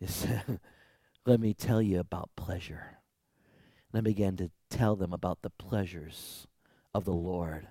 Let 1.26 1.40
me 1.40 1.54
tell 1.54 1.80
you 1.80 2.00
about 2.00 2.30
pleasure. 2.36 2.98
And 3.92 3.98
I 3.98 4.02
began 4.02 4.36
to 4.36 4.50
tell 4.68 4.96
them 4.96 5.12
about 5.12 5.42
the 5.42 5.50
pleasures 5.50 6.46
of 6.92 7.04
the 7.04 7.12
Lord, 7.12 7.68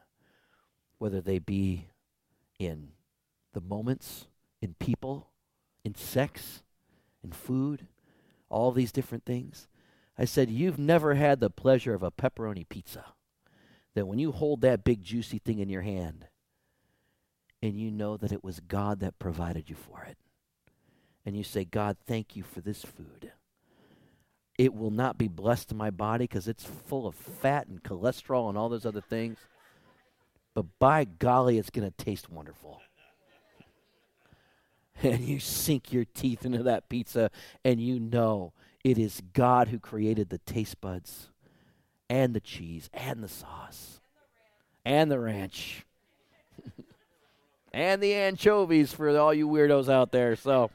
whether 0.98 1.22
they 1.22 1.40
be 1.40 1.88
in 2.58 2.90
the 3.54 3.62
moments, 3.62 4.28
in 4.62 4.76
people, 4.80 5.30
in 5.84 5.96
sex, 5.96 6.64
in 7.24 7.32
food, 7.32 7.88
all 8.50 8.72
these 8.72 8.92
different 8.92 9.26
things. 9.26 9.68
I 10.18 10.26
said, 10.26 10.50
You've 10.50 10.80
never 10.80 11.16
had 11.16 11.40
the 11.40 11.50
pleasure 11.50 11.94
of 11.94 12.04
a 12.04 12.12
pepperoni 12.12 12.68
pizza. 12.68 13.06
That 13.96 14.08
when 14.08 14.20
you 14.20 14.32
hold 14.32 14.62
that 14.62 14.84
big 14.84 15.04
juicy 15.04 15.40
thing 15.40 15.60
in 15.60 15.70
your 15.70 15.82
hand 15.82 16.28
and 17.64 17.80
you 17.80 17.90
know 17.90 18.18
that 18.18 18.34
it 18.34 18.44
was 18.44 18.60
God 18.60 19.00
that 19.00 19.18
provided 19.20 19.70
you 19.70 19.76
for 19.78 20.04
it, 20.04 20.18
and 21.26 21.38
you 21.38 21.46
say, 21.46 21.64
God, 21.64 21.96
thank 22.06 22.36
you 22.36 22.44
for 22.44 22.60
this 22.60 22.82
food. 22.82 23.32
It 24.58 24.74
will 24.74 24.92
not 24.92 25.18
be 25.18 25.30
blessed 25.30 25.70
to 25.70 25.76
my 25.76 25.90
body 25.90 26.26
because 26.26 26.50
it's 26.50 26.66
full 26.66 27.08
of 27.08 27.16
fat 27.16 27.68
and 27.68 27.82
cholesterol 27.82 28.50
and 28.50 28.58
all 28.58 28.68
those 28.68 28.86
other 28.86 29.00
things. 29.00 29.38
But 30.54 30.66
by 30.78 31.06
golly, 31.06 31.58
it's 31.58 31.70
going 31.70 31.90
to 31.90 32.04
taste 32.04 32.30
wonderful. 32.30 32.82
and 35.02 35.22
you 35.22 35.40
sink 35.40 35.94
your 35.94 36.06
teeth 36.06 36.46
into 36.46 36.64
that 36.64 36.90
pizza 36.90 37.32
and 37.64 37.80
you 37.80 37.98
know 37.98 38.52
it 38.84 38.98
is 38.98 39.22
God 39.34 39.70
who 39.70 39.80
created 39.80 40.30
the 40.30 40.38
taste 40.40 40.82
buds 40.82 41.30
and 42.10 42.34
the 42.34 42.42
cheese 42.42 42.90
and 42.94 43.24
the 43.24 43.30
sauce 43.30 44.02
and 44.86 45.10
the 45.10 45.20
ranch 45.20 45.86
and 45.86 45.90
the 45.90 45.93
anchovies 47.74 48.94
for 48.94 49.18
all 49.18 49.34
you 49.34 49.48
weirdos 49.48 49.92
out 49.92 50.12
there. 50.12 50.36
So 50.36 50.70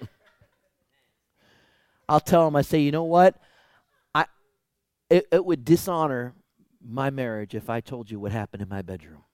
I'll 2.08 2.20
tell 2.20 2.44
them, 2.44 2.56
I 2.56 2.62
say, 2.62 2.80
you 2.80 2.92
know 2.92 3.04
what? 3.04 3.36
I 4.14 4.26
it, 5.08 5.26
it 5.30 5.44
would 5.44 5.64
dishonor 5.64 6.34
my 6.82 7.10
marriage 7.10 7.54
if 7.54 7.68
I 7.68 7.80
told 7.80 8.10
you 8.10 8.18
what 8.18 8.32
happened 8.32 8.62
in 8.62 8.68
my 8.68 8.82
bedroom. 8.82 9.24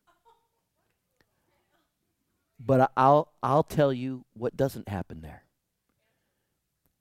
But 2.58 2.90
I'll 2.96 3.32
I'll 3.42 3.62
tell 3.62 3.92
you 3.92 4.24
what 4.32 4.56
doesn't 4.56 4.88
happen 4.88 5.20
there. 5.20 5.44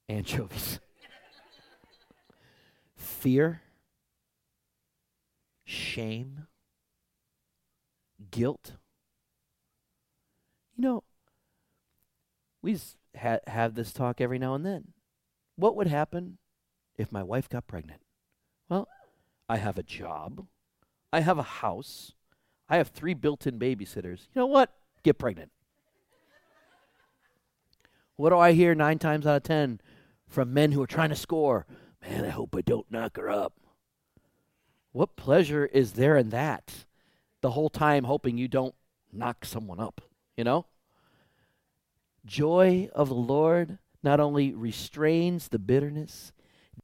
Anchovies. 0.08 0.80
Fear, 2.96 3.62
shame, 5.65 6.46
guilt. 8.30 8.74
You 10.76 10.82
know, 10.84 11.04
we 12.62 12.78
ha- 13.18 13.40
have 13.48 13.76
this 13.76 13.94
talk 13.94 14.20
every 14.20 14.40
now 14.40 14.56
and 14.56 14.66
then. 14.66 14.94
What 15.56 15.76
would 15.76 15.88
happen 15.88 16.38
if 16.98 17.12
my 17.12 17.24
wife 17.24 17.48
got 17.48 17.68
pregnant? 17.68 18.02
Well, 18.70 18.88
I 19.48 19.58
have 19.58 19.78
a 19.78 19.84
job. 19.84 20.48
I 21.14 21.22
have 21.22 21.38
a 21.38 21.44
house. 21.44 22.14
I 22.68 22.78
have 22.78 22.90
three 22.90 23.14
built 23.14 23.48
in 23.48 23.60
babysitters. 23.60 24.28
You 24.34 24.42
know 24.42 24.48
what? 24.48 24.72
Get 25.04 25.18
pregnant. 25.18 25.52
what 28.16 28.32
do 28.32 28.38
I 28.38 28.54
hear 28.54 28.74
nine 28.76 29.00
times 29.00 29.26
out 29.26 29.38
of 29.38 29.44
ten 29.44 29.80
from 30.28 30.54
men 30.54 30.72
who 30.72 30.82
are 30.82 30.88
trying 30.88 31.10
to 31.10 31.16
score? 31.16 31.66
Man, 32.02 32.26
I 32.26 32.30
hope 32.30 32.56
I 32.56 32.62
don't 32.62 32.92
knock 32.92 33.18
her 33.18 33.30
up. 33.30 33.54
What 34.92 35.16
pleasure 35.16 35.66
is 35.66 35.94
there 35.94 36.18
in 36.18 36.30
that? 36.30 36.86
The 37.42 37.52
whole 37.52 37.70
time 37.70 38.06
hoping 38.06 38.38
you 38.38 38.48
don't 38.48 38.74
knock 39.12 39.46
someone 39.46 39.80
up, 39.80 40.02
you 40.38 40.43
know? 40.43 40.65
Joy 42.26 42.89
of 42.93 43.10
the 43.10 43.15
Lord 43.15 43.78
not 44.04 44.19
only 44.19 44.54
restrains 44.54 45.48
the 45.48 45.60
bitterness, 45.60 46.32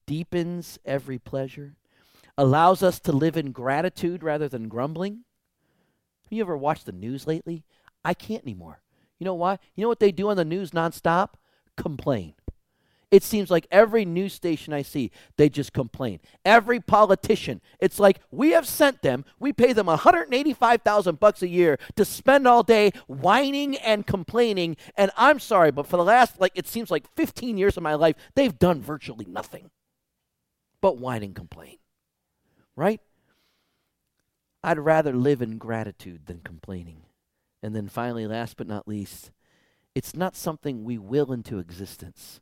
deepens 0.05 0.79
every 0.85 1.19
pleasure, 1.19 1.75
allows 2.37 2.81
us 2.81 2.99
to 3.01 3.11
live 3.11 3.37
in 3.37 3.51
gratitude 3.51 4.23
rather 4.23 4.47
than 4.47 4.67
grumbling. 4.67 5.23
Have 6.23 6.31
you 6.31 6.41
ever 6.41 6.57
watched 6.57 6.85
the 6.85 6.91
news 6.91 7.27
lately? 7.27 7.63
I 8.03 8.13
can't 8.13 8.43
anymore. 8.43 8.81
You 9.19 9.25
know 9.25 9.35
why? 9.35 9.59
You 9.75 9.83
know 9.83 9.87
what 9.87 9.99
they 9.99 10.11
do 10.11 10.29
on 10.29 10.37
the 10.37 10.45
news 10.45 10.71
nonstop? 10.71 11.33
Complain. 11.77 12.33
It 13.11 13.23
seems 13.23 13.51
like 13.51 13.67
every 13.71 14.05
news 14.05 14.33
station 14.33 14.71
I 14.71 14.83
see, 14.83 15.11
they 15.35 15.49
just 15.49 15.73
complain. 15.73 16.21
Every 16.45 16.79
politician, 16.79 17.59
it's 17.79 17.99
like 17.99 18.21
we 18.31 18.51
have 18.51 18.65
sent 18.65 19.01
them, 19.01 19.25
we 19.37 19.51
pay 19.51 19.73
them 19.73 19.87
185,000 19.87 21.19
bucks 21.19 21.41
a 21.41 21.49
year 21.49 21.77
to 21.97 22.05
spend 22.05 22.47
all 22.47 22.63
day 22.63 22.91
whining 23.07 23.75
and 23.77 24.07
complaining, 24.07 24.77
and 24.95 25.11
I'm 25.17 25.39
sorry, 25.39 25.71
but 25.71 25.87
for 25.87 25.97
the 25.97 26.05
last 26.05 26.39
like 26.39 26.53
it 26.55 26.67
seems 26.67 26.89
like 26.89 27.05
15 27.15 27.57
years 27.57 27.75
of 27.75 27.83
my 27.83 27.95
life, 27.95 28.15
they've 28.33 28.57
done 28.57 28.81
virtually 28.81 29.25
nothing 29.25 29.69
but 30.79 30.97
whine 30.97 31.21
and 31.21 31.35
complain. 31.35 31.77
Right? 32.77 33.01
I'd 34.63 34.79
rather 34.79 35.13
live 35.13 35.41
in 35.41 35.57
gratitude 35.57 36.27
than 36.27 36.39
complaining. 36.39 37.03
And 37.61 37.75
then 37.75 37.89
finally, 37.89 38.25
last 38.25 38.57
but 38.57 38.67
not 38.67 38.87
least, 38.87 39.31
it's 39.93 40.15
not 40.15 40.35
something 40.35 40.83
we 40.83 40.97
will 40.97 41.33
into 41.33 41.59
existence. 41.59 42.39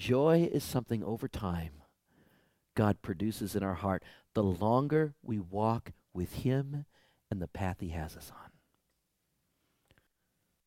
Joy 0.00 0.48
is 0.50 0.64
something 0.64 1.04
over 1.04 1.28
time 1.28 1.72
God 2.74 3.02
produces 3.02 3.54
in 3.54 3.62
our 3.62 3.74
heart 3.74 4.02
the 4.32 4.42
longer 4.42 5.12
we 5.22 5.38
walk 5.38 5.92
with 6.14 6.36
Him 6.36 6.86
and 7.30 7.42
the 7.42 7.46
path 7.46 7.80
He 7.80 7.90
has 7.90 8.16
us 8.16 8.32
on. 8.34 8.50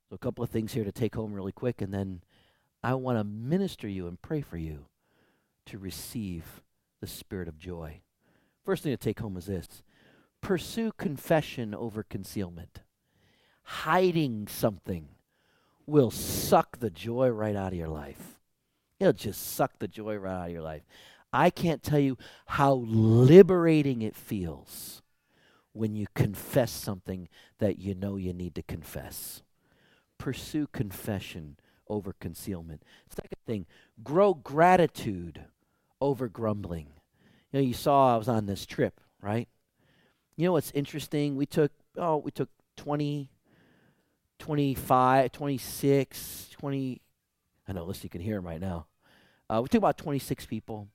So, 0.08 0.14
a 0.14 0.20
couple 0.20 0.44
of 0.44 0.52
things 0.52 0.74
here 0.74 0.84
to 0.84 0.92
take 0.92 1.16
home 1.16 1.34
really 1.34 1.52
quick, 1.52 1.82
and 1.82 1.92
then 1.92 2.22
I 2.84 2.94
want 2.94 3.18
to 3.18 3.24
minister 3.24 3.88
you 3.88 4.06
and 4.06 4.22
pray 4.22 4.42
for 4.42 4.58
you 4.58 4.86
to 5.66 5.80
receive 5.80 6.62
the 7.02 7.08
spirit 7.08 7.48
of 7.48 7.58
joy. 7.58 8.02
First 8.64 8.84
thing 8.84 8.94
to 8.94 8.98
take 8.98 9.20
home 9.20 9.36
is 9.36 9.48
this 9.48 9.82
pursue 10.42 10.92
confession 10.92 11.74
over 11.74 12.04
concealment. 12.04 12.82
Hiding 13.64 14.48
something 14.48 15.08
will 15.88 16.12
suck 16.12 16.78
the 16.78 16.92
joy 16.92 17.30
right 17.30 17.56
out 17.56 17.72
of 17.74 17.80
your 17.80 17.90
life. 17.90 18.33
It'll 19.00 19.14
just 19.14 19.56
suck 19.56 19.80
the 19.80 19.88
joy 19.88 20.16
right 20.16 20.34
out 20.34 20.46
of 20.48 20.52
your 20.52 20.62
life. 20.62 20.84
I 21.32 21.50
can't 21.50 21.82
tell 21.82 22.00
you 22.00 22.18
how 22.46 22.84
liberating 22.86 24.02
it 24.02 24.16
feels 24.16 25.02
when 25.72 25.96
you 25.96 26.06
confess 26.14 26.72
something 26.72 27.28
that 27.58 27.80
you 27.80 27.96
know 27.96 28.16
you 28.16 28.34
need 28.34 28.56
to 28.56 28.62
confess. 28.62 29.42
Pursue 30.20 30.68
confession 30.68 31.58
over 31.90 32.14
concealment. 32.20 32.84
Second 33.10 33.40
thing, 33.46 33.66
grow 34.04 34.36
gratitude 34.36 35.46
over 36.00 36.30
grumbling. 36.30 36.88
You 37.52 37.60
know, 37.60 37.66
you 37.66 37.74
saw 37.74 38.14
I 38.14 38.18
was 38.18 38.30
on 38.30 38.46
this 38.46 38.66
trip, 38.66 39.02
right? 39.22 39.48
You 40.36 40.46
know 40.46 40.54
what's 40.54 40.72
interesting? 40.72 41.36
We 41.36 41.46
took, 41.46 41.72
oh, 41.98 42.18
we 42.18 42.32
took 42.32 42.50
20, 42.78 43.30
25, 44.40 45.32
26, 45.32 46.48
20, 46.52 47.02
I 47.68 47.74
know, 47.74 47.86
listen, 47.86 48.04
you 48.04 48.10
can 48.10 48.22
hear 48.22 48.38
him 48.38 48.46
right 48.46 48.60
now. 48.60 48.88
Uh, 49.50 49.62
we 49.62 49.70
took 49.70 49.80
about 49.80 49.98
26 49.98 50.46
people. 50.46 50.88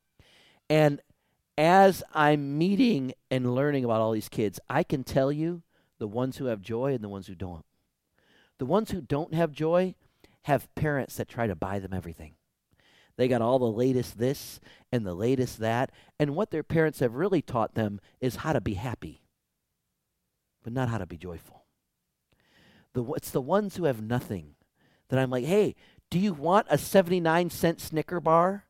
And 0.68 1.00
as 1.56 2.02
I'm 2.14 2.58
meeting 2.58 3.12
and 3.30 3.54
learning 3.54 3.84
about 3.84 4.00
all 4.00 4.12
these 4.12 4.28
kids, 4.28 4.60
I 4.68 4.82
can 4.82 5.04
tell 5.04 5.32
you 5.32 5.62
the 5.98 6.08
ones 6.08 6.36
who 6.36 6.46
have 6.46 6.60
joy 6.60 6.94
and 6.94 7.02
the 7.02 7.08
ones 7.08 7.26
who 7.26 7.34
don't. 7.34 7.64
The 8.58 8.66
ones 8.66 8.90
who 8.90 9.00
don't 9.00 9.34
have 9.34 9.52
joy 9.52 9.94
have 10.42 10.72
parents 10.74 11.16
that 11.16 11.28
try 11.28 11.46
to 11.46 11.54
buy 11.54 11.78
them 11.78 11.92
everything. 11.92 12.34
They 13.16 13.28
got 13.28 13.42
all 13.42 13.58
the 13.58 13.66
latest 13.66 14.18
this 14.18 14.60
and 14.92 15.04
the 15.04 15.14
latest 15.14 15.58
that. 15.58 15.90
And 16.18 16.36
what 16.36 16.50
their 16.50 16.62
parents 16.62 17.00
have 17.00 17.14
really 17.14 17.42
taught 17.42 17.74
them 17.74 18.00
is 18.20 18.36
how 18.36 18.52
to 18.52 18.60
be 18.60 18.74
happy, 18.74 19.22
but 20.62 20.72
not 20.72 20.88
how 20.88 20.98
to 20.98 21.06
be 21.06 21.16
joyful. 21.16 21.64
The, 22.94 23.04
it's 23.14 23.30
the 23.30 23.40
ones 23.40 23.76
who 23.76 23.84
have 23.84 24.00
nothing 24.00 24.54
that 25.08 25.18
I'm 25.18 25.30
like, 25.30 25.44
hey, 25.44 25.74
do 26.10 26.18
you 26.18 26.32
want 26.32 26.66
a 26.70 26.78
79 26.78 27.50
cent 27.50 27.80
Snicker 27.80 28.20
bar? 28.20 28.64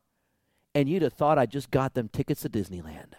And 0.75 0.87
you'd 0.87 1.01
have 1.01 1.13
thought 1.13 1.39
I 1.39 1.45
just 1.45 1.71
got 1.71 1.93
them 1.93 2.09
tickets 2.09 2.41
to 2.41 2.49
Disneyland. 2.49 3.13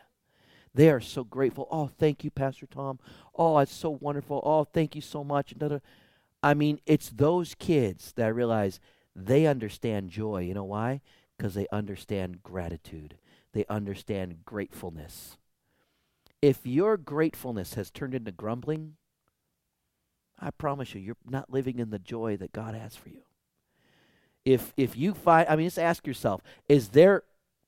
They 0.73 0.89
are 0.91 1.01
so 1.01 1.25
grateful. 1.25 1.67
Oh, 1.71 1.89
thank 1.99 2.23
you, 2.23 2.31
Pastor 2.31 2.67
Tom. 2.67 3.01
Oh, 3.35 3.59
it's 3.59 3.75
so 3.75 3.91
wonderful. 3.91 4.41
Oh, 4.45 4.65
thank 4.65 4.95
you 4.95 5.01
so 5.01 5.25
much. 5.25 5.55
I 6.43 6.55
mean, 6.55 6.81
it's 6.87 7.11
those 7.11 7.57
kids 7.59 8.13
that 8.13 8.27
I 8.27 8.29
realize 8.29 8.79
they 9.17 9.47
understand 9.47 10.11
joy. 10.11 10.43
You 10.43 10.55
know 10.55 10.65
why? 10.65 11.01
Because 11.37 11.55
they 11.55 11.67
understand 11.73 12.43
gratitude, 12.43 13.17
they 13.53 13.65
understand 13.69 14.45
gratefulness. 14.45 15.39
If 16.41 16.65
your 16.65 16.97
gratefulness 16.97 17.75
has 17.75 17.91
turned 17.91 18.15
into 18.15 18.31
grumbling, 18.31 18.97
I 20.39 20.51
promise 20.51 20.95
you, 20.95 21.01
you're 21.01 21.17
not 21.29 21.51
living 21.51 21.79
in 21.79 21.91
the 21.91 21.99
joy 21.99 22.37
that 22.37 22.53
God 22.53 22.75
has 22.75 22.95
for 22.95 23.09
you 23.09 23.23
if 24.45 24.73
if 24.77 24.97
you 24.97 25.15
find 25.15 25.49
i 25.49 25.57
mean 25.57 25.67
just 25.67 25.79
ask 25.79 26.07
yourself 26.07 26.41
is 26.69 26.91
there 26.91 27.25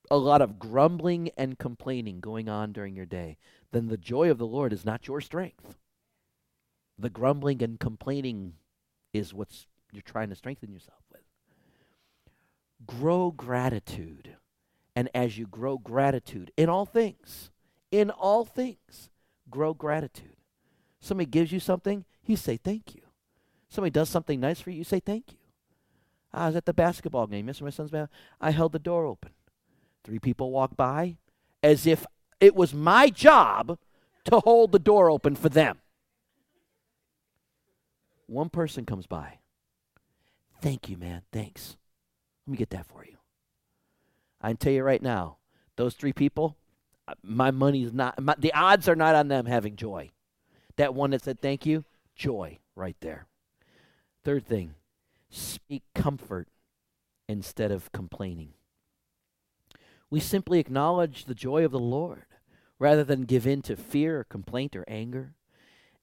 a 0.09 0.17
lot 0.17 0.41
of 0.41 0.59
grumbling 0.59 1.29
and 1.37 1.57
complaining 1.57 2.19
going 2.19 2.49
on 2.49 2.71
during 2.71 2.95
your 2.95 3.05
day? 3.05 3.37
Then 3.71 3.87
the 3.87 3.97
joy 3.97 4.29
of 4.29 4.37
the 4.37 4.45
lord 4.45 4.73
is 4.73 4.85
not 4.85 5.07
your 5.07 5.21
strength. 5.21 5.75
The 6.97 7.09
grumbling 7.09 7.63
and 7.63 7.79
complaining 7.79 8.53
is 9.11 9.33
what's 9.33 9.67
you're 9.91 10.01
trying 10.01 10.29
to 10.29 10.35
strengthen 10.35 10.71
yourself 10.71 10.99
with. 11.11 11.21
Grow 12.85 13.31
gratitude. 13.31 14.35
And 14.95 15.09
as 15.15 15.37
you 15.37 15.47
grow 15.47 15.77
gratitude 15.77 16.51
in 16.55 16.69
all 16.69 16.85
things 16.85 17.49
in 17.91 18.11
all 18.11 18.45
things 18.45 19.09
grow 19.49 19.73
gratitude. 19.73 20.35
Somebody 20.99 21.29
gives 21.29 21.51
you 21.51 21.59
something 21.59 22.05
you 22.25 22.37
say 22.37 22.57
thank 22.57 22.93
you. 22.93 23.01
Somebody 23.69 23.91
does 23.91 24.09
something 24.09 24.39
nice 24.39 24.59
for 24.59 24.69
you 24.69 24.77
you 24.79 24.83
say 24.83 24.99
thank 24.99 25.31
you 25.31 25.42
I 26.33 26.47
was 26.47 26.55
at 26.55 26.65
the 26.65 26.73
basketball 26.73 27.27
game. 27.27 27.47
Yes, 27.47 27.61
my 27.61 27.69
son's 27.69 27.91
basketball. 27.91 28.17
I 28.41 28.51
held 28.51 28.71
the 28.71 28.79
door 28.79 29.05
open. 29.05 29.31
Three 30.03 30.19
people 30.19 30.51
walk 30.51 30.75
by 30.75 31.17
as 31.61 31.85
if 31.87 32.05
it 32.39 32.55
was 32.55 32.73
my 32.73 33.09
job 33.09 33.77
to 34.25 34.39
hold 34.39 34.71
the 34.71 34.79
door 34.79 35.09
open 35.09 35.35
for 35.35 35.49
them. 35.49 35.79
One 38.27 38.49
person 38.49 38.85
comes 38.85 39.05
by. 39.05 39.39
Thank 40.61 40.89
you, 40.89 40.97
man. 40.97 41.21
Thanks. 41.31 41.77
Let 42.47 42.51
me 42.51 42.57
get 42.57 42.71
that 42.71 42.85
for 42.85 43.05
you. 43.05 43.17
I 44.41 44.49
can 44.49 44.57
tell 44.57 44.73
you 44.73 44.83
right 44.83 45.01
now, 45.01 45.37
those 45.75 45.93
three 45.93 46.13
people, 46.13 46.57
uh, 47.07 47.13
my 47.21 47.51
money 47.51 47.83
is 47.83 47.93
not, 47.93 48.21
my, 48.21 48.35
the 48.37 48.53
odds 48.53 48.89
are 48.89 48.95
not 48.95 49.15
on 49.15 49.27
them 49.27 49.45
having 49.45 49.75
joy. 49.75 50.11
That 50.77 50.93
one 50.93 51.11
that 51.11 51.23
said 51.23 51.39
thank 51.39 51.65
you, 51.65 51.85
joy 52.15 52.59
right 52.75 52.97
there. 52.99 53.27
Third 54.23 54.45
thing, 54.45 54.75
speak 55.33 55.83
comfort 55.95 56.47
instead 57.27 57.71
of 57.71 57.91
complaining. 57.91 58.53
We 60.09 60.19
simply 60.19 60.59
acknowledge 60.59 61.25
the 61.25 61.33
joy 61.33 61.65
of 61.65 61.71
the 61.71 61.79
Lord 61.79 62.25
rather 62.77 63.03
than 63.03 63.23
give 63.23 63.47
in 63.47 63.61
to 63.63 63.75
fear 63.75 64.19
or 64.19 64.23
complaint 64.23 64.75
or 64.75 64.85
anger. 64.87 65.33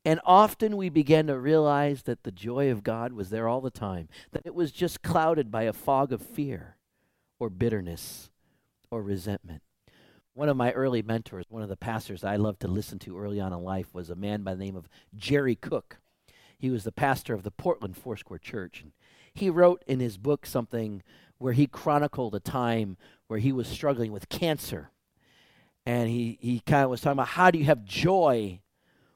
And 0.05 0.19
often 0.25 0.77
we 0.77 0.88
begin 0.88 1.27
to 1.27 1.38
realize 1.38 2.05
that 2.05 2.23
the 2.23 2.33
joy 2.33 2.71
of 2.71 2.83
God 2.83 3.12
was 3.12 3.31
there 3.31 3.47
all 3.47 3.61
the 3.61 3.71
time, 3.71 4.09
that 4.33 4.47
it 4.47 4.55
was 4.55 4.73
just 4.73 5.03
clouded 5.03 5.51
by 5.51 5.64
a 5.64 5.73
fog 5.73 6.12
of 6.12 6.23
fear 6.23 6.77
or 7.38 7.51
bitterness 7.51 8.31
or 8.90 9.03
resentment. 9.03 9.62
One 10.33 10.49
of 10.49 10.57
my 10.57 10.73
early 10.73 11.03
mentors, 11.03 11.45
one 11.51 11.62
of 11.62 11.69
the 11.69 11.77
pastors 11.77 12.25
I 12.25 12.37
loved 12.37 12.61
to 12.61 12.69
listen 12.69 12.99
to 13.01 13.19
early 13.19 13.40
on 13.40 13.53
in 13.53 13.62
life, 13.62 13.93
was 13.93 14.09
a 14.09 14.14
man 14.14 14.43
by 14.43 14.55
the 14.55 14.64
name 14.64 14.77
of 14.77 14.88
Jerry 15.14 15.55
Cook. 15.55 15.99
He 16.59 16.71
was 16.71 16.85
the 16.85 16.93
pastor 16.93 17.35
of 17.35 17.43
the 17.43 17.51
Portland 17.51 17.97
Foursquare 17.97 18.38
Church. 18.38 18.83
And 18.83 18.93
he 19.35 19.51
wrote 19.51 19.83
in 19.87 20.01
his 20.01 20.19
book 20.19 20.47
something 20.47 21.03
where 21.38 21.53
he 21.53 21.66
chronicled 21.66 22.35
a 22.35 22.40
time 22.40 22.97
where 23.27 23.38
he 23.38 23.53
was 23.53 23.66
struggling 23.66 24.12
with 24.12 24.29
cancer. 24.29 24.90
And 25.87 26.09
he, 26.09 26.38
he 26.40 26.61
kind 26.61 26.85
of 26.85 26.90
was 26.90 27.01
talking 27.01 27.12
about 27.12 27.29
how 27.29 27.51
do 27.51 27.59
you 27.59 27.64
have 27.64 27.85
joy 27.85 28.61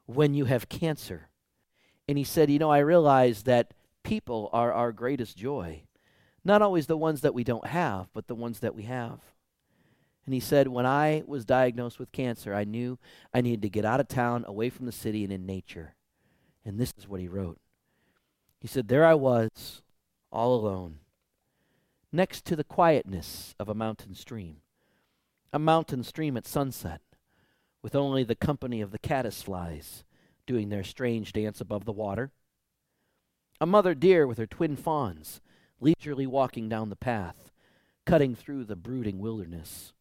when 0.07 0.35
you 0.35 0.47
have 0.47 0.69
cancer? 0.69 1.29
And 2.09 2.17
he 2.17 2.25
said, 2.25 2.51
You 2.51 2.59
know, 2.59 2.71
I 2.71 2.79
realize 2.79 3.43
that 3.43 3.75
people 4.03 4.49
are 4.53 4.73
our 4.73 4.93
greatest 4.93 5.37
joy. 5.37 5.83
Not 6.45 6.63
always 6.63 6.87
the 6.87 6.97
ones 6.97 7.23
that 7.23 7.35
we 7.35 7.45
don't 7.45 7.67
have, 7.67 8.09
but 8.13 8.27
the 8.27 8.35
ones 8.35 8.61
that 8.61 8.75
we 8.75 8.83
have. 8.85 9.21
And 10.25 10.33
he 10.33 10.41
said, 10.41 10.69
When 10.69 10.87
I 10.87 11.23
was 11.27 11.45
diagnosed 11.45 11.99
with 11.99 12.13
cancer, 12.13 12.55
I 12.55 12.65
knew 12.65 12.99
I 13.33 13.41
needed 13.41 13.63
to 13.63 13.69
get 13.69 13.85
out 13.85 14.01
of 14.01 14.09
town, 14.09 14.45
away 14.47 14.71
from 14.71 14.87
the 14.87 14.93
city, 14.93 15.25
and 15.25 15.33
in 15.33 15.47
nature. 15.47 15.95
And 16.65 16.79
this 16.79 16.93
is 16.99 17.09
what 17.09 17.21
he 17.21 17.29
wrote. 17.29 17.59
He 18.61 18.69
said, 18.69 18.89
There 18.89 19.05
I 19.05 19.15
was, 19.15 19.83
all 20.35 20.57
alone, 20.57 20.99
next 22.11 22.45
to 22.45 22.57
the 22.57 22.65
quietness 22.65 23.55
of 23.61 23.69
a 23.69 23.75
mountain 23.75 24.15
stream. 24.15 24.57
A 25.53 25.59
mountain 25.61 26.03
stream 26.03 26.37
at 26.37 26.47
sunset, 26.47 27.01
with 27.83 27.95
only 27.95 28.25
the 28.25 28.35
company 28.35 28.81
of 28.81 28.91
the 28.91 28.99
caddisflies 28.99 30.03
doing 30.45 30.69
their 30.69 30.83
strange 30.83 31.33
dance 31.33 31.61
above 31.61 31.85
the 31.85 31.93
water. 31.93 32.33
A 33.61 33.67
mother 33.67 33.95
deer 33.95 34.27
with 34.27 34.39
her 34.39 34.47
twin 34.47 34.75
fawns 34.75 35.41
leisurely 35.81 36.27
walking 36.27 36.69
down 36.69 36.89
the 36.89 36.97
path, 36.97 37.53
cutting 38.05 38.35
through 38.35 38.65
the 38.65 38.77
brooding 38.77 39.21
wilderness. 39.21 39.93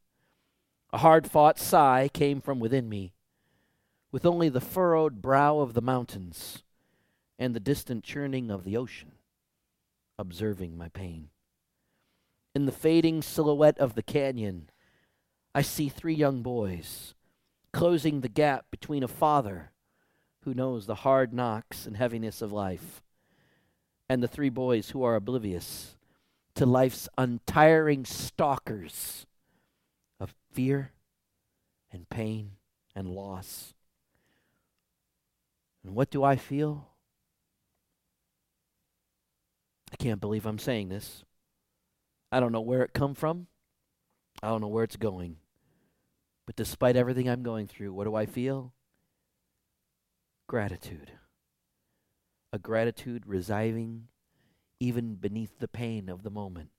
A 0.91 0.97
hard 0.97 1.29
fought 1.29 1.59
sigh 1.59 2.09
came 2.11 2.41
from 2.41 2.59
within 2.59 2.89
me, 2.89 3.13
with 4.11 4.25
only 4.25 4.49
the 4.49 4.61
furrowed 4.61 5.21
brow 5.21 5.59
of 5.59 5.75
the 5.75 5.81
mountains 5.81 6.63
and 7.37 7.55
the 7.55 7.59
distant 7.59 8.03
churning 8.03 8.49
of 8.49 8.63
the 8.63 8.75
ocean 8.75 9.12
observing 10.17 10.77
my 10.77 10.89
pain. 10.89 11.29
In 12.55 12.65
the 12.65 12.71
fading 12.71 13.21
silhouette 13.21 13.77
of 13.79 13.95
the 13.95 14.03
canyon, 14.03 14.69
I 15.55 15.61
see 15.61 15.89
three 15.89 16.13
young 16.13 16.41
boys 16.41 17.13
closing 17.71 18.21
the 18.21 18.29
gap 18.29 18.65
between 18.69 19.03
a 19.03 19.07
father 19.07 19.71
who 20.43 20.53
knows 20.53 20.85
the 20.85 20.95
hard 20.95 21.33
knocks 21.33 21.85
and 21.85 21.97
heaviness 21.97 22.41
of 22.41 22.51
life 22.51 23.01
and 24.09 24.21
the 24.21 24.27
three 24.27 24.49
boys 24.49 24.91
who 24.91 25.03
are 25.03 25.15
oblivious 25.15 25.97
to 26.55 26.65
life's 26.65 27.09
untiring 27.17 28.05
stalkers 28.05 29.25
of 30.19 30.35
fear 30.51 30.91
and 31.91 32.09
pain 32.09 32.51
and 32.95 33.07
loss. 33.07 33.73
And 35.83 35.95
what 35.95 36.11
do 36.11 36.23
I 36.23 36.35
feel? 36.35 36.92
I 39.93 39.95
can't 39.95 40.19
believe 40.19 40.47
I'm 40.47 40.57
saying 40.57 40.89
this. 40.89 41.23
I 42.31 42.39
don't 42.39 42.51
know 42.51 42.61
where 42.61 42.81
it 42.81 42.93
come 42.93 43.13
from. 43.13 43.45
I 44.41 44.47
don't 44.47 44.59
know 44.59 44.67
where 44.67 44.83
it's 44.83 44.95
going. 44.95 45.37
But 46.47 46.55
despite 46.55 46.95
everything 46.95 47.29
I'm 47.29 47.43
going 47.43 47.67
through, 47.67 47.93
what 47.93 48.05
do 48.05 48.15
I 48.15 48.25
feel? 48.25 48.73
Gratitude. 50.47 51.11
A 52.51 52.57
gratitude 52.57 53.27
residing 53.27 54.07
even 54.79 55.13
beneath 55.13 55.59
the 55.59 55.67
pain 55.67 56.09
of 56.09 56.23
the 56.23 56.31
moment. 56.31 56.71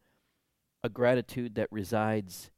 A 0.82 0.88
gratitude 0.88 1.54
that 1.54 1.68
resides 1.70 2.50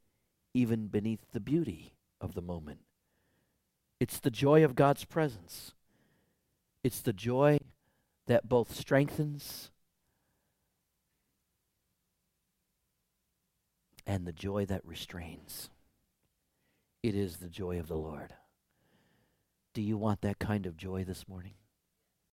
even 0.54 0.86
beneath 0.86 1.32
the 1.32 1.40
beauty 1.40 1.92
of 2.18 2.34
the 2.34 2.42
moment. 2.42 2.80
It's 4.00 4.18
the 4.18 4.30
joy 4.30 4.64
of 4.64 4.74
God's 4.74 5.04
presence. 5.04 5.74
It's 6.82 7.02
the 7.02 7.12
joy 7.12 7.58
that 8.26 8.48
both 8.48 8.74
strengthens 8.74 9.70
and 14.06 14.26
the 14.26 14.32
joy 14.32 14.64
that 14.66 14.84
restrains. 14.84 15.70
It 17.02 17.14
is 17.14 17.36
the 17.36 17.48
joy 17.48 17.78
of 17.78 17.88
the 17.88 17.96
Lord. 17.96 18.34
Do 19.74 19.82
you 19.82 19.98
want 19.98 20.22
that 20.22 20.38
kind 20.38 20.66
of 20.66 20.76
joy 20.76 21.04
this 21.04 21.28
morning? 21.28 21.54